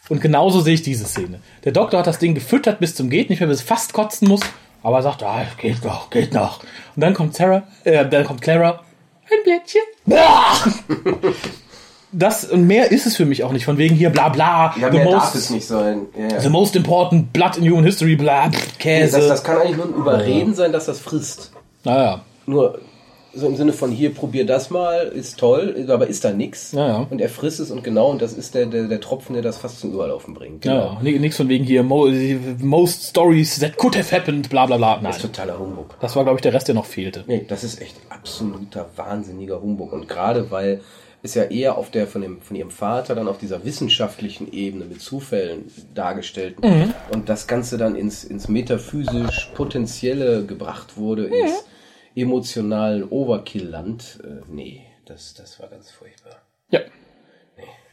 [0.07, 1.41] Und genauso sehe ich diese Szene.
[1.65, 4.27] Der Doktor hat das Ding gefüttert bis zum geht nicht mehr, bis es fast kotzen
[4.27, 4.41] muss,
[4.81, 6.63] aber er sagt, ah, geht noch, geht noch.
[6.95, 8.83] Und dann kommt Sarah, äh, dann kommt Clara,
[9.29, 9.81] ein Blättchen.
[12.11, 14.89] Das und mehr ist es für mich auch nicht, von wegen hier bla bla, Ja,
[14.89, 16.07] the, mehr darf most, es nicht sein.
[16.17, 16.39] Ja.
[16.39, 18.49] the most important blood in human history, bla,
[18.79, 19.17] Käse.
[19.17, 21.51] Das, das kann eigentlich nur ein Überreden sein, dass das frisst.
[21.83, 22.21] naja.
[22.47, 22.79] Nur,
[23.33, 26.71] so im Sinne von hier, probier das mal, ist toll, aber ist da nix.
[26.71, 27.07] Ja, ja.
[27.09, 29.57] Und er frisst es und genau, und das ist der, der, der Tropfen, der das
[29.57, 30.61] fast zum Überlaufen bringt.
[30.63, 30.97] Genau.
[31.01, 31.19] Ja.
[31.19, 32.07] Nix von wegen hier, mo
[32.61, 34.95] most stories that could have happened, bla bla bla.
[34.95, 35.03] Nein.
[35.05, 35.95] Das ist totaler Humbug.
[35.99, 37.23] Das war, glaube ich, der Rest, der noch fehlte.
[37.27, 39.93] Nee, das ist echt absoluter wahnsinniger Humbug.
[39.93, 40.81] Und gerade weil
[41.21, 44.85] es ja eher auf der von dem von ihrem Vater dann auf dieser wissenschaftlichen Ebene
[44.85, 46.93] mit Zufällen dargestellt Mhm.
[47.11, 51.65] und das Ganze dann ins ins metaphysisch Potenzielle gebracht wurde, ins
[52.21, 54.19] emotionalen Overkill-Land.
[54.23, 56.41] Äh, nee, das das war ganz furchtbar.
[56.69, 56.81] Ja.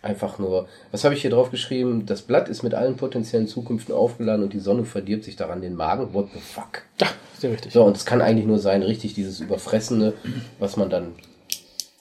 [0.02, 2.06] Einfach nur, was habe ich hier drauf geschrieben?
[2.06, 5.74] Das Blatt ist mit allen potenziellen Zukünften aufgeladen und die Sonne verdirbt sich daran den
[5.74, 6.14] Magen.
[6.14, 6.82] What the fuck?
[7.00, 7.72] Ja, sehr richtig.
[7.72, 10.12] So, und es kann eigentlich nur sein, richtig dieses Überfressene,
[10.60, 11.14] was man dann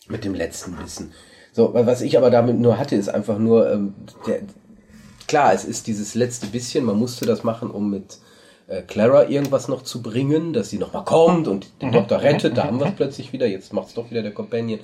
[0.08, 1.14] mit dem letzten Bissen.
[1.52, 3.96] So, weil was ich aber damit nur hatte, ist einfach nur, ähm,
[4.28, 4.42] der,
[5.28, 8.20] klar, es ist dieses letzte bisschen, man musste das machen, um mit
[8.68, 12.64] äh, Clara irgendwas noch zu bringen, dass sie nochmal kommt und den Doktor rettet, da
[12.66, 14.80] haben wir es plötzlich wieder, jetzt macht's doch wieder der Companion.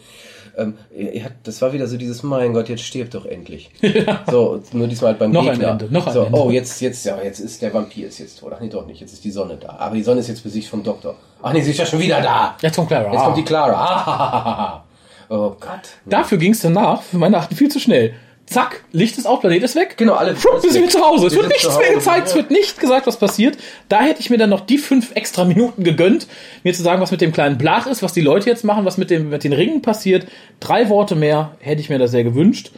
[0.58, 3.72] Ähm, er, hat, das war wieder so dieses, mein Gott, jetzt stirbt doch endlich.
[4.30, 5.72] So, nur diesmal halt beim Noch ein Gegner.
[5.72, 6.38] Ende, noch ein so, Ende.
[6.38, 8.52] Oh, jetzt, jetzt, ja, jetzt ist der Vampir ist jetzt tot.
[8.56, 9.78] Ach nee, doch nicht, jetzt ist die Sonne da.
[9.80, 11.16] Aber die Sonne ist jetzt besiegt vom Doktor.
[11.42, 12.56] Ach nee, sie ist ja schon wieder da.
[12.62, 13.12] Jetzt kommt Clara.
[13.12, 13.26] Jetzt Ah.
[13.26, 13.74] kommt die Clara.
[13.74, 14.84] Ah,
[15.30, 15.90] oh Gott.
[16.06, 18.14] Dafür ging es danach, für meine Achten, viel zu schnell.
[18.52, 19.96] Zack, Licht ist auf, Planet ist weg.
[19.98, 21.28] Genau, alle- Puh, wir sind zu Hause.
[21.28, 23.58] Es Wir wird nichts mehr gezeigt, es wird nicht gesagt, was passiert.
[23.88, 26.28] Da hätte ich mir dann noch die fünf extra Minuten gegönnt,
[26.64, 28.98] mir zu sagen, was mit dem kleinen Blach ist, was die Leute jetzt machen, was
[28.98, 30.28] mit, dem, mit den Ringen passiert.
[30.60, 32.72] Drei Worte mehr hätte ich mir da sehr gewünscht.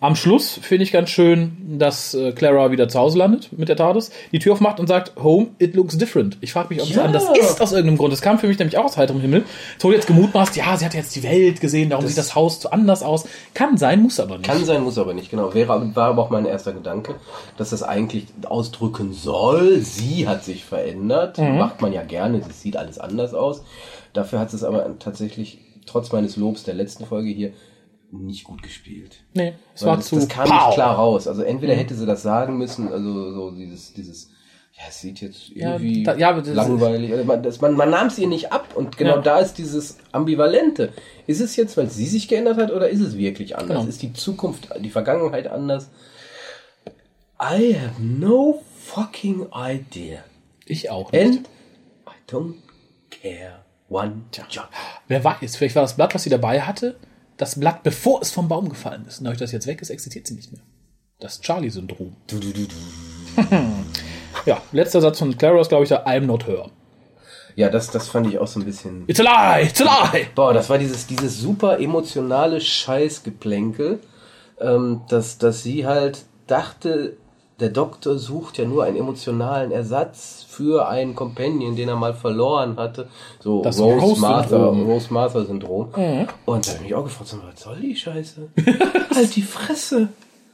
[0.00, 3.74] Am Schluss finde ich ganz schön, dass äh, Clara wieder zu Hause landet mit der
[3.74, 6.38] TARDIS, die Tür aufmacht und sagt, Home, it looks different.
[6.40, 7.02] Ich frage mich, ob es Ja.
[7.02, 8.12] anders ist aus irgendeinem Grund.
[8.12, 9.42] Das kam für mich nämlich auch aus heiterem Himmel.
[9.76, 12.36] Es wurde jetzt gemutmaßt, ja, sie hat jetzt die Welt gesehen, darum Das- sieht das
[12.36, 13.24] Haus so anders aus.
[13.54, 14.48] Kann sein, muss aber nicht.
[14.48, 15.52] Kann sein, muss aber nicht, genau.
[15.52, 17.16] Wäre, war aber auch mein erster Gedanke,
[17.56, 21.38] dass das eigentlich ausdrücken soll, sie hat sich verändert.
[21.38, 21.58] Mhm.
[21.58, 23.62] Macht man ja gerne, es sieht alles anders aus.
[24.12, 27.50] Dafür hat es aber tatsächlich, trotz meines Lobs der letzten Folge hier,
[28.10, 29.18] nicht gut gespielt.
[29.34, 30.66] Nee, es Weil war das, zu das kam pow.
[30.66, 31.26] nicht klar raus.
[31.28, 34.30] Also entweder hätte sie das sagen müssen, also so dieses, dieses,
[34.72, 37.12] ja, es sieht jetzt Ja, irgendwie da- ja, aber das- langweilig.
[37.12, 39.22] Also Man, das, man, man nahm es ihr nicht ab und genau Ja.
[39.22, 40.92] da ist dieses Ambivalente.
[41.26, 43.78] Ist es jetzt, weil sie sich geändert hat oder ist es wirklich anders?
[43.78, 43.88] Genau.
[43.88, 45.90] Ist die Zukunft, die Vergangenheit anders?
[47.40, 50.20] I have no fucking idea.
[50.64, 51.24] Ich auch nicht.
[51.24, 51.48] And
[52.06, 52.54] I don't
[53.10, 54.68] care one jot.
[55.08, 56.96] Wer weiß, vielleicht war das Blatt, was sie dabei hatte,
[57.38, 59.18] das Blatt, bevor es vom Baum gefallen ist.
[59.18, 60.60] Und dadurch, dass jetzt weg ist, existiert sie nicht mehr.
[61.20, 62.16] Das Charlie-Syndrom.
[64.46, 66.70] Ja, letzter Satz von Clara ist, glaube ich, der I'm not her.
[67.56, 69.04] Ja, das, das fand ich auch so ein bisschen.
[69.08, 69.66] It's a lie!
[69.66, 70.26] It's a lie!
[70.34, 73.98] Boah, das war dieses, dieses super emotionale Scheißgeplänkel,
[74.60, 77.16] ähm, dass, dass sie halt dachte,
[77.60, 82.76] der Doktor sucht ja nur einen emotionalen Ersatz für einen Companion, den er mal verloren
[82.76, 83.08] hatte.
[83.40, 84.20] So Das Rose.
[84.20, 85.88] Martha, Rose Martha Syndrom.
[86.46, 88.48] Und da habe ich mich auch gefragt, was soll die Scheiße?
[89.14, 90.08] halt die Fresse.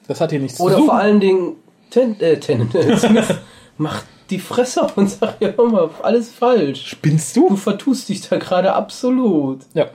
[0.09, 0.89] Das hat hier nichts Oder zu tun.
[0.89, 1.57] vor allen Dingen,
[1.91, 3.35] Ten, äh, äh, Smith,
[3.77, 6.87] macht die Fresse auf und sagt, ja, mal, alles falsch.
[6.89, 7.57] Spinnst Du du?
[7.57, 9.61] vertust dich da gerade absolut.
[9.75, 9.89] Ja.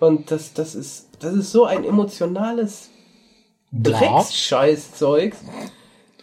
[0.00, 2.90] Und das, das ist, das ist so ein emotionales
[3.70, 3.98] Bla.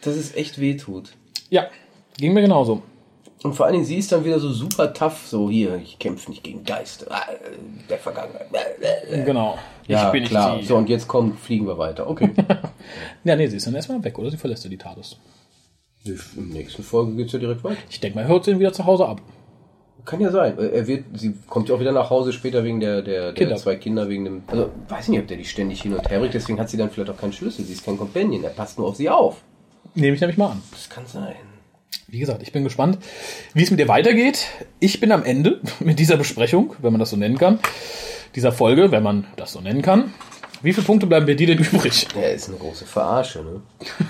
[0.04, 1.14] Dass es echt wehtut.
[1.50, 1.68] Ja,
[2.18, 2.82] ging mir genauso.
[3.44, 6.30] Und vor allen Dingen, sie ist dann wieder so super tough, so hier, ich kämpfe
[6.30, 8.48] nicht gegen Geister äh, der Vergangenheit.
[9.26, 9.58] Genau.
[9.86, 10.56] Ja, ich bin klar.
[10.56, 10.68] nicht.
[10.68, 12.10] So, und jetzt kommen, fliegen wir weiter.
[12.10, 12.32] Okay.
[13.24, 14.30] Ja, nee, sie ist dann erstmal weg, oder?
[14.30, 15.18] Sie verlässt ja die TARDIS.
[16.06, 17.78] In der nächsten Folge geht's ja direkt weiter.
[17.90, 19.22] Ich denke mal, hört sie ihn wieder zu Hause ab.
[20.04, 20.58] Kann ja sein.
[20.58, 23.56] Er wird, sie kommt ja auch wieder nach Hause später wegen der, der, der Kinder.
[23.56, 24.44] zwei Kinder wegen dem.
[24.48, 26.90] Also weiß nicht, ob der die ständig hin und her bringt, deswegen hat sie dann
[26.90, 27.64] vielleicht auch keinen Schlüssel.
[27.64, 29.42] Sie ist kein Companion, er passt nur auf sie auf.
[29.96, 30.62] Nehme ich nämlich mal an.
[30.72, 31.36] Das kann sein.
[32.08, 32.98] Wie gesagt, ich bin gespannt,
[33.54, 34.48] wie es mit ihr weitergeht.
[34.80, 37.60] Ich bin am Ende mit dieser Besprechung, wenn man das so nennen kann,
[38.36, 40.14] dieser Folge, wenn man das so nennen kann.
[40.62, 42.08] Wie viele Punkte bleiben bei dir denn übrig?
[42.16, 43.62] Ja, ist eine große Verarsche, ne?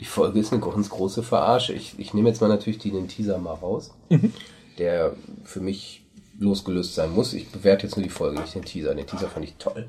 [0.00, 1.72] Die Folge ist eine ganz große Verarsche.
[1.72, 3.94] Ich, ich nehme jetzt mal natürlich die, den Teaser mal raus,
[4.76, 5.14] der
[5.44, 6.02] für mich
[6.38, 7.32] losgelöst sein muss.
[7.32, 8.94] Ich bewerte jetzt nur die Folge, nicht den Teaser.
[8.94, 9.88] Den Teaser fand ich toll.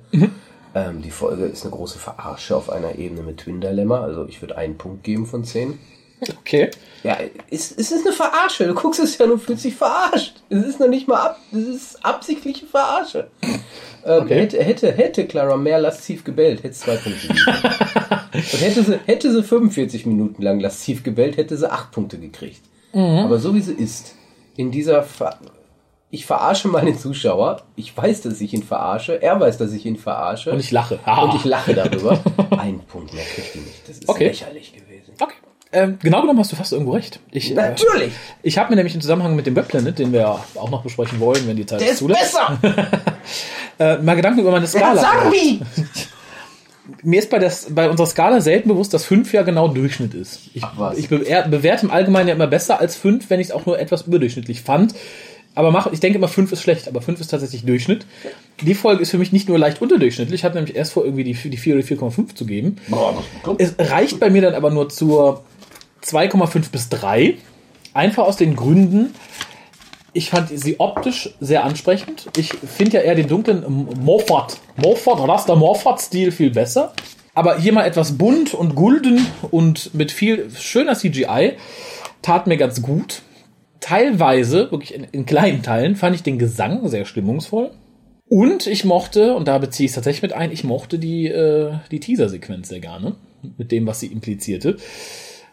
[0.76, 4.02] Ähm, die Folge ist eine große Verarsche auf einer Ebene mit Twin Dilemma.
[4.02, 5.80] Also ich würde einen Punkt geben von zehn.
[6.42, 6.70] Okay.
[7.04, 7.18] Ja,
[7.52, 8.68] es, es ist eine Verarsche.
[8.68, 10.36] Du guckst es ja und fühlst dich verarscht.
[10.50, 13.28] Es ist noch nicht mal ab, es ist absichtliche Verarsche.
[13.42, 14.36] Ähm, Okay.
[14.42, 17.28] hätte, hätte, hätte Clara mehr lasziv gebellt, hätte es zwei Punkte
[18.34, 22.62] und hätte sie, hätte sie 45 Minuten lang lasziv gebellt, hätte sie acht Punkte gekriegt.
[22.94, 24.14] Aber so wie sie ist,
[24.58, 25.40] in dieser Ver
[26.12, 29.98] ich verarsche meinen Zuschauer, ich weiß, dass ich ihn verarsche, er weiß, dass ich ihn
[29.98, 30.52] verarsche.
[30.52, 31.00] Und ich lache.
[31.06, 31.24] Haha.
[31.24, 32.20] Und ich lache darüber.
[32.58, 33.88] Ein Punkt mehr kriegt die nicht.
[33.90, 34.28] Das ist Okay.
[34.28, 35.14] lächerlich gewesen.
[35.20, 35.34] Okay.
[35.74, 37.20] Ähm, genau genommen hast du fast irgendwo recht.
[37.32, 38.14] Ich, äh, Natürlich.
[38.44, 41.20] ich habe mir nämlich im Zusammenhang mit dem Webplanet, den wir ja auch noch besprechen
[41.20, 42.60] wollen, wenn die Zeit Der ist zulässt, besser.
[43.80, 45.02] äh, mal Gedanken über meine Der Skala.
[45.02, 45.60] Sarbi.
[47.02, 50.42] Mir ist bei, das, bei unserer Skala selten bewusst, dass 5 ja genau Durchschnitt ist.
[50.54, 53.52] Ich, Ach ich bewer- bewerte im Allgemeinen ja immer besser als 5, wenn ich es
[53.52, 54.94] auch nur etwas überdurchschnittlich fand.
[55.56, 58.06] Aber mach, ich denke immer, 5 ist schlecht, aber 5 ist tatsächlich Durchschnitt.
[58.62, 61.24] Die Folge ist für mich nicht nur leicht unterdurchschnittlich, ich hatte nämlich erst vor, irgendwie
[61.24, 62.78] die, die 4 oder 4,5 zu geben.
[63.58, 65.44] Es reicht bei mir dann aber nur zur
[66.04, 67.36] 2,5 bis 3.
[67.94, 69.14] Einfach aus den Gründen,
[70.16, 72.28] ich fand sie optisch sehr ansprechend.
[72.38, 73.66] Ich finde ja eher den dunklen
[74.00, 76.94] Moffat, Moffat, Raster Moffat-Stil viel besser.
[77.34, 81.58] Aber hier mal etwas bunt und gulden und mit viel schöner CGI
[82.22, 83.24] tat mir ganz gut.
[83.80, 87.72] Teilweise, wirklich in, in kleinen Teilen, fand ich den Gesang sehr stimmungsvoll.
[88.28, 91.74] Und ich mochte, und da beziehe ich es tatsächlich mit ein, ich mochte die, äh,
[91.92, 93.16] die Teaser-Sequenz sehr gerne.
[93.58, 94.78] Mit dem, was sie implizierte.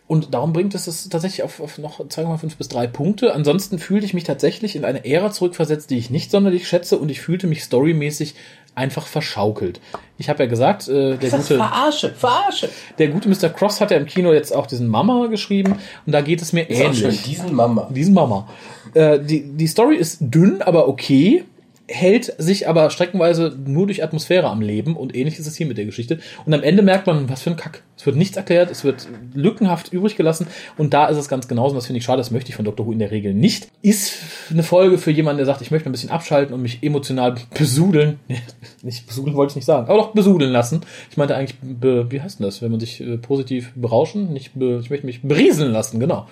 [0.07, 3.35] Und darum bringt es es tatsächlich auf, auf noch 2,5 bis 3 Punkte.
[3.35, 7.11] Ansonsten fühlte ich mich tatsächlich in eine Ära zurückversetzt, die ich nicht sonderlich schätze und
[7.11, 8.35] ich fühlte mich storymäßig
[8.75, 9.81] einfach verschaukelt.
[10.19, 12.69] Ich habe ja gesagt, äh, der gute, Verarsche, Verarsche.
[12.99, 13.49] der gute Mr.
[13.49, 16.69] Cross hat ja im Kino jetzt auch diesen Mama geschrieben und da geht es mir
[16.69, 17.23] Ist auch schön, ähnlich.
[17.23, 17.89] diesen Mama.
[17.91, 18.49] Diesen Mama.
[18.95, 21.45] Äh, die, die Story ist dünn, aber okay.
[21.89, 25.79] Hält sich aber streckenweise nur durch Atmosphäre am Leben und ähnlich ist es hier mit
[25.79, 26.21] der Geschichte.
[26.47, 27.83] Und am Ende merkt man, was für ein Kack.
[27.97, 30.47] Es wird nichts erklärt, es wird lückenhaft übrig gelassen
[30.79, 31.71] und da ist es ganz genauso.
[31.71, 32.87] Und das finde ich schade, das möchte ich von Dr.
[32.87, 33.69] Who in der Regel nicht.
[33.83, 34.15] Ist
[34.51, 38.21] eine Folge für jemanden, der sagt, ich möchte ein bisschen abschalten und mich emotional besudeln.
[38.83, 40.81] nicht besudeln wollte ich nicht sagen, aber doch besudeln lassen.
[41.11, 44.33] Ich meinte eigentlich, be, wie heißt denn das, wenn man sich äh, positiv berauschen?
[44.33, 46.27] Nicht be, ich möchte mich berieseln lassen, genau.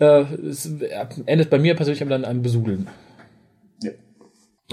[0.00, 0.70] Äh, es
[1.26, 2.88] endet bei mir persönlich aber dann ein Besudeln.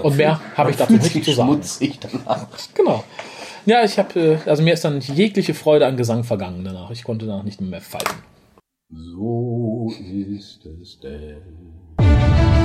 [0.02, 1.48] Und mehr habe ich dazu nicht zu sagen.
[1.50, 2.46] schmutzig danach.
[2.74, 3.04] Genau.
[3.66, 6.90] Ja, ich habe, äh, also mir ist dann jegliche Freude an Gesang vergangen danach.
[6.90, 8.22] Ich konnte danach nicht mehr pfeifen.
[8.90, 12.56] So ist es denn.